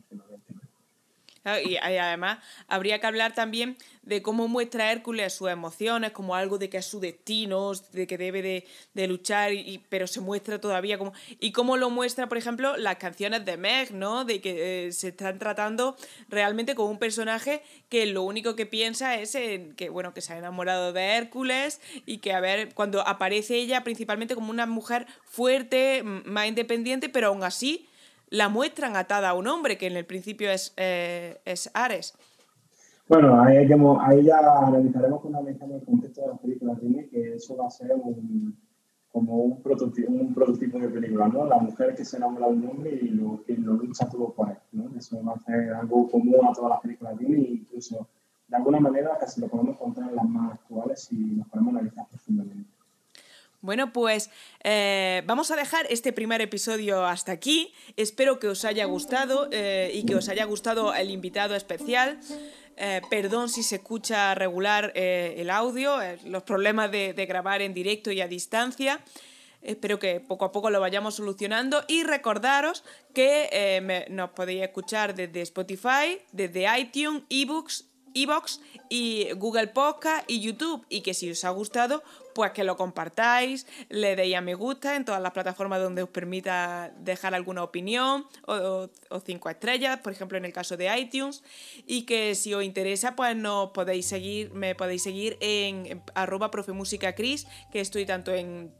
Y, 1.63 1.77
además 1.77 2.39
habría 2.69 2.99
que 3.01 3.07
hablar 3.07 3.35
también 3.35 3.77
de 4.03 4.23
cómo 4.23 4.49
muestra 4.49 4.91
Hércules 4.93 5.35
sus 5.35 5.51
emociones, 5.51 6.13
como 6.13 6.35
algo 6.35 6.57
de 6.57 6.71
que 6.71 6.79
es 6.79 6.87
su 6.87 7.01
destino, 7.01 7.73
de 7.93 8.07
que 8.07 8.17
debe 8.17 8.65
de, 8.95 9.07
luchar, 9.07 9.53
pero 9.91 10.07
se 10.07 10.21
muestra 10.21 10.59
todavía 10.59 10.97
como... 10.97 11.13
Y 11.41 11.53
cómo 11.53 11.77
lo 11.77 11.91
muestra, 11.91 12.29
por 12.29 12.39
ejemplo, 12.39 12.79
las 12.79 12.97
canciones 12.97 13.45
de 13.45 13.59
Meg, 13.59 13.93
¿no? 13.93 14.25
De 14.25 14.41
que 14.41 14.87
eh, 14.87 14.93
se 14.93 15.09
están 15.09 15.39
tratando 15.39 15.97
realmente 16.31 16.75
como 16.75 16.91
un 16.91 16.99
personaje 16.99 17.63
que 17.91 18.07
lo 18.07 18.23
único 18.23 18.57
que 18.57 18.65
piensa 18.65 19.17
es 19.17 19.35
en 19.35 19.75
que, 19.75 19.91
bueno, 19.91 20.15
que 20.15 20.23
se 20.23 20.33
ha 20.33 20.39
enamorado 20.39 20.95
de 20.95 21.03
Hércules 21.17 21.81
y 22.07 22.19
que, 22.19 22.33
a 22.33 22.41
ver, 22.41 22.73
cuando 22.75 23.07
aparece 23.07 23.57
ella 23.57 23.85
principalmente 23.85 24.35
como 24.35 24.51
una 24.51 24.67
mujer 24.67 25.07
fuerte, 25.25 26.03
más 26.03 26.47
independiente, 26.47 27.11
pero 27.11 27.29
aún 27.29 27.43
así 27.43 27.89
la 28.29 28.49
muestran 28.49 28.97
atada 28.97 29.31
a 29.31 29.35
un 29.35 29.47
hombre, 29.47 29.79
que 29.79 29.87
en 29.87 29.97
el 29.97 30.07
principio 30.07 30.51
es, 30.51 30.73
eh, 30.77 31.41
es 31.45 31.71
Ares. 31.75 32.15
Bueno, 33.07 33.41
ahí, 33.43 34.25
ya 34.25 34.39
analizaremos 34.39 35.21
con 35.21 35.35
una 35.35 35.41
en 35.51 35.73
el 35.73 35.85
contexto 35.85 36.23
de 36.23 36.29
las 36.29 36.39
películas 36.39 36.81
Disney, 36.81 37.07
que 37.09 37.35
eso 37.35 37.55
va 37.57 37.67
a 37.67 37.71
ser 37.71 37.93
un, 37.95 38.57
como 39.13 39.37
un 39.37 39.63
prototipo, 39.63 40.11
un 40.11 40.33
prototipo 40.33 40.79
de 40.79 40.89
película, 40.89 41.29
¿no? 41.29 41.45
La 41.45 41.59
mujer 41.59 41.95
que 41.95 42.05
se 42.05 42.17
enamora 42.17 42.49
de 42.49 42.55
un 42.55 42.67
hombre 42.67 42.99
y 43.01 43.09
lo, 43.11 43.45
que 43.45 43.57
lo 43.57 43.75
lucha 43.75 44.09
todo 44.09 44.33
por 44.33 44.49
él, 44.49 44.57
¿no? 44.73 44.91
Eso 44.97 45.23
va 45.23 45.35
a 45.35 45.39
ser 45.39 45.75
algo 45.75 46.09
común 46.11 46.35
a 46.49 46.53
todas 46.53 46.71
las 46.71 46.81
películas 46.81 47.19
Disney, 47.19 47.61
incluso 47.63 48.09
de 48.49 48.57
alguna 48.57 48.81
manera 48.81 49.17
casi 49.21 49.41
lo 49.41 49.49
podemos 49.49 49.75
encontrar 49.75 50.11
en 50.11 50.17
las 50.17 50.29
más 50.29 50.55
actuales 50.55 51.05
si 51.05 51.17
nos 51.17 51.47
ponemos 51.49 51.75
a 51.75 51.79
analizar 51.79 52.07
profundamente. 52.09 52.74
Bueno, 53.65 53.95
pues 53.95 54.29
eh, 54.63 55.23
vamos 55.25 55.51
a 55.51 55.57
dejar 55.57 55.87
este 55.89 56.13
primer 56.13 56.43
episodio 56.43 57.07
hasta 57.07 57.33
aquí. 57.33 57.73
Espero 57.97 58.39
que 58.39 58.49
os 58.49 58.67
haya 58.67 58.85
gustado 58.85 59.49
eh, 59.53 59.91
y 59.95 60.05
que 60.05 60.17
os 60.17 60.29
haya 60.29 60.45
gustado 60.45 60.93
el 60.95 61.11
invitado 61.11 61.55
especial. 61.55 62.21
Eh, 62.77 63.01
perdón 63.09 63.49
si 63.49 63.63
se 63.63 63.77
escucha 63.77 64.35
regular 64.35 64.93
el 64.95 65.49
audio, 65.49 65.97
los 66.27 66.43
problemas 66.43 66.93
de, 66.93 67.15
grabar 67.27 67.63
en 67.63 67.73
directo 67.73 68.13
y 68.13 68.21
a 68.21 68.29
distancia. 68.29 69.01
Espero 69.63 69.99
que 69.99 70.21
poco 70.21 70.45
a 70.45 70.53
poco 70.53 70.69
lo 70.69 70.79
vayamos 70.79 71.15
solucionando 71.15 71.85
y 71.89 72.03
recordaros 72.03 72.85
que 73.15 74.07
nos 74.11 74.29
podéis 74.33 74.63
escuchar 74.63 75.15
desde 75.15 75.41
Spotify, 75.41 76.21
desde 76.33 76.67
iTunes, 76.79 77.23
eBooks 77.31 77.87
Evox 78.15 78.61
y 78.89 79.33
Google 79.35 79.69
Podcast 79.69 80.25
y 80.29 80.41
YouTube. 80.41 80.85
Y 80.89 81.03
que 81.03 81.15
si 81.15 81.31
os 81.31 81.45
ha 81.45 81.51
gustado, 81.51 82.03
pues 82.35 82.53
que 82.53 82.65
lo 82.65 82.77
compartáis, 82.77 83.67
le 83.89 84.17
deis 84.17 84.37
a 84.37 84.41
me 84.41 84.55
gusta 84.55 84.97
en 84.97 85.05
todas 85.05 85.21
las 85.21 85.33
plataformas 85.33 85.81
donde 85.81 86.03
os 86.03 86.09
permita 86.09 86.93
dejar 86.99 87.35
alguna 87.35 87.63
opinión 87.63 88.27
o, 88.47 88.89
cinco 89.25 89.49
estrellas, 89.49 90.01
por 90.01 90.13
ejemplo 90.13 90.37
en 90.39 90.45
el 90.45 90.53
caso 90.53 90.77
de 90.77 90.97
iTunes. 90.99 91.43
Y 91.87 92.03
que 92.03 92.35
si 92.35 92.55
os 92.55 92.65
interesa, 92.65 93.17
pues 93.17 93.37
nos 93.37 93.71
podéis 93.71 94.07
seguir, 94.07 94.53
me 94.53 94.75
podéis 94.75 95.03
seguir 95.03 95.37
en, 95.41 96.03
arroba 96.15 96.51
profemusicacris, 96.51 97.47
que 97.73 97.81
estoy 97.81 98.07
tanto 98.07 98.33
en 98.33 98.75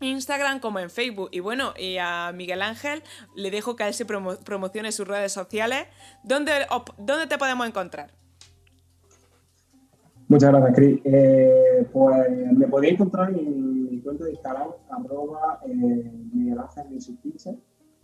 Instagram 0.00 0.60
como 0.60 0.78
en 0.78 0.90
Facebook. 0.90 1.28
Y 1.32 1.40
bueno, 1.40 1.74
y 1.76 1.98
a 1.98 2.32
Miguel 2.34 2.62
Ángel 2.62 3.02
le 3.34 3.50
dejo 3.50 3.76
que 3.76 3.86
él 3.86 3.94
se 3.94 4.04
promocione 4.04 4.92
sus 4.92 5.06
redes 5.06 5.32
sociales. 5.32 5.86
¿Dónde, 6.22 6.66
¿Dónde 6.98 7.26
te 7.26 7.38
podemos 7.38 7.66
encontrar? 7.66 8.21
Muchas 10.32 10.50
gracias, 10.50 10.74
Cris. 10.74 11.00
Eh, 11.04 11.86
pues 11.92 12.52
me 12.56 12.66
podéis 12.66 12.94
encontrar 12.94 13.28
en 13.34 13.90
mi 13.90 14.00
cuenta 14.00 14.24
de 14.24 14.30
Instagram, 14.30 14.70
arroba 14.88 15.60
eh, 15.66 16.10
Miguel 16.32 16.58
Ángel 16.58 16.86
Music 16.88 17.18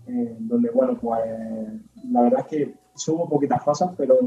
eh, 0.06 0.36
donde, 0.38 0.68
bueno, 0.68 0.98
pues 1.00 1.22
la 2.10 2.20
verdad 2.20 2.40
es 2.40 2.46
que 2.48 2.74
subo 2.94 3.26
poquitas 3.26 3.62
cosas, 3.62 3.92
pero 3.96 4.18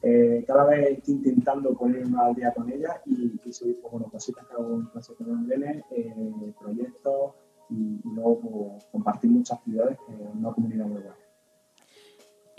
eh, 0.00 0.42
cada 0.46 0.64
vez 0.64 0.96
estoy 0.96 1.16
intentando 1.16 1.74
ponerme 1.74 2.18
al 2.18 2.34
día 2.34 2.50
con 2.54 2.72
ella 2.72 2.98
y, 3.04 3.38
y 3.44 3.52
subir, 3.52 3.78
pues, 3.82 3.92
bueno, 3.92 4.08
cositas 4.10 4.46
que 4.46 4.54
hago 4.54 4.76
en 4.76 4.86
clase 4.86 5.14
con 5.14 5.52
eh, 5.52 6.54
proyectos 6.58 7.34
y, 7.68 8.00
luego 8.04 8.40
pues, 8.40 8.86
compartir 8.90 9.30
muchas 9.30 9.58
actividades 9.58 9.98
es 10.08 10.34
una 10.34 10.50
comunidad 10.50 10.86
muy 10.86 11.02
buena. 11.02 11.27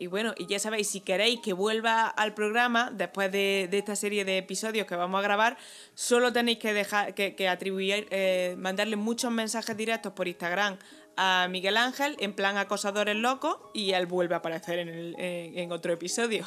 Y 0.01 0.07
bueno, 0.07 0.31
y 0.37 0.45
ya 0.45 0.59
sabéis, 0.59 0.87
si 0.87 1.01
queréis 1.01 1.41
que 1.41 1.51
vuelva 1.51 2.07
al 2.07 2.33
programa 2.33 2.89
después 2.89 3.29
de, 3.33 3.67
esta 3.69 3.97
serie 3.97 4.23
de 4.23 4.37
episodios 4.37 4.87
que 4.87 4.95
vamos 4.95 5.19
a 5.19 5.21
grabar, 5.21 5.57
solo 5.93 6.31
tenéis 6.31 6.57
que 6.57 6.71
dejar 6.71 7.13
que, 7.13 7.49
atribuir, 7.49 8.07
eh, 8.09 8.55
mandarle 8.57 8.95
muchos 8.95 9.29
mensajes 9.29 9.75
directos 9.75 10.13
por 10.13 10.29
Instagram 10.29 10.77
a 11.17 11.49
Miguel 11.51 11.75
Ángel 11.75 12.15
en 12.19 12.33
plan 12.33 12.55
acosadores 12.55 13.17
locos 13.17 13.57
y 13.73 13.91
él 13.91 14.05
vuelve 14.05 14.35
a 14.35 14.37
aparecer 14.37 14.79
en, 14.79 15.71
otro 15.73 15.91
episodio. 15.91 16.45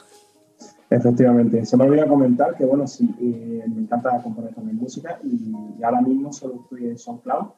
Efectivamente, 0.89 1.67
se 1.67 1.77
me 1.77 1.85
olvidó 1.85 2.09
comentar 2.09 2.57
que 2.57 2.65
bueno, 2.65 2.87
sí, 2.87 3.15
eh, 3.21 3.65
me 3.69 3.83
encanta 3.83 4.19
componer 4.23 4.55
también 4.55 4.79
música 4.79 5.21
y, 5.23 5.53
ahora 5.85 6.01
mismo 6.01 6.33
solo 6.33 6.63
estoy 6.63 6.87
en 6.87 6.99
SoundCloud 6.99 7.49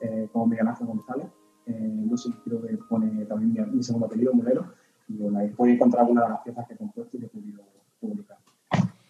eh, 0.00 0.28
como 0.32 0.46
Miguel 0.46 0.68
Ángel 0.68 0.86
González. 0.86 1.26
Eh, 1.66 1.72
no 1.78 2.16
sé, 2.16 2.30
creo 2.42 2.62
que 2.62 2.74
pone 2.88 3.26
también 3.26 3.70
mi, 3.70 3.82
segundo 3.82 4.06
apellido, 4.06 4.32
Mulero 4.32 4.81
y 5.12 5.48
puedo 5.48 5.72
encontrar 5.72 6.02
algunas 6.02 6.24
de 6.24 6.30
las 6.30 6.40
piezas 6.42 6.66
que 6.66 6.74
he 6.74 6.76
compuesto 6.76 7.16
y 7.16 7.20
que 7.20 7.26
he 7.26 7.28
podido 7.28 7.62
publicar. 8.00 8.38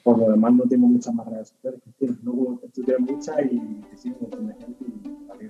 Por 0.02 0.18
lo 0.18 0.30
demás, 0.30 0.52
no 0.54 0.64
tengo 0.64 0.86
muchas 0.86 1.14
más 1.14 1.26
redes 1.26 1.48
sociales. 1.48 1.80
No 2.22 2.58
estudié 2.62 2.98
muchas 2.98 3.36
y 3.50 3.96
sigo 3.96 4.28
de 4.30 4.54
gente 4.54 4.84
y 4.84 5.08
me. 5.08 5.48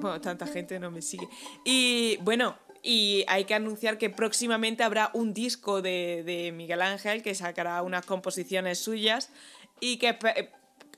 Bueno, 0.00 0.20
tanta 0.20 0.46
gente 0.46 0.80
no 0.80 0.90
me 0.90 1.00
sigue. 1.00 1.28
Y 1.64 2.18
bueno, 2.22 2.56
y 2.82 3.24
hay 3.28 3.44
que 3.44 3.54
anunciar 3.54 3.96
que 3.96 4.10
próximamente 4.10 4.82
habrá 4.82 5.10
un 5.14 5.32
disco 5.32 5.80
de, 5.80 6.22
de 6.26 6.52
Miguel 6.52 6.82
Ángel 6.82 7.22
que 7.22 7.34
sacará 7.34 7.80
unas 7.82 8.04
composiciones 8.04 8.78
suyas 8.78 9.30
y 9.80 9.98
que 9.98 10.10
eh, 10.10 10.50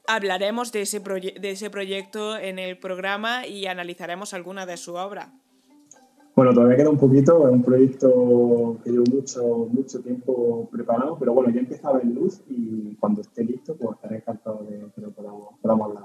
hablaremos 0.07 0.72
de 0.72 0.82
ese, 0.82 1.01
de 1.01 1.51
ese 1.51 1.70
proyecto 1.70 2.38
en 2.38 2.59
el 2.59 2.78
programa 2.78 3.47
y 3.47 3.66
analizaremos 3.66 4.32
alguna 4.34 4.66
de 4.66 4.76
su 4.76 4.94
obra. 4.94 5.32
Bueno, 6.37 6.53
todavía 6.53 6.76
queda 6.76 6.91
un 6.91 6.99
poquito, 6.99 7.49
es 7.49 7.55
un 7.55 7.62
proyecto 7.62 8.78
que 8.84 8.91
llevo 8.91 9.07
mucho, 9.11 9.43
mucho 9.70 10.01
tiempo 10.03 10.68
preparado, 10.70 11.16
pero 11.18 11.32
bueno, 11.32 11.51
ya 11.51 11.61
empieza 11.61 11.89
a 11.89 11.95
ver 11.95 12.05
luz 12.05 12.43
y 12.47 12.95
cuando 12.97 13.22
esté 13.22 13.43
listo, 13.43 13.74
pues 13.74 13.97
estaré 13.97 14.16
encantado 14.16 14.62
de 14.68 14.87
que 14.95 15.01
lo 15.01 15.12
podamos, 15.12 15.59
podamos 15.62 15.89
hablar. 15.89 16.05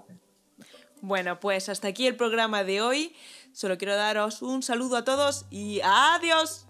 Bueno, 1.01 1.38
pues 1.41 1.67
hasta 1.67 1.89
aquí 1.89 2.07
el 2.07 2.15
programa 2.15 2.63
de 2.63 2.79
hoy. 2.79 3.13
Solo 3.51 3.77
quiero 3.77 3.97
daros 3.97 4.41
un 4.41 4.63
saludo 4.63 4.95
a 4.95 5.03
todos 5.03 5.47
y 5.49 5.82
adiós. 5.84 6.65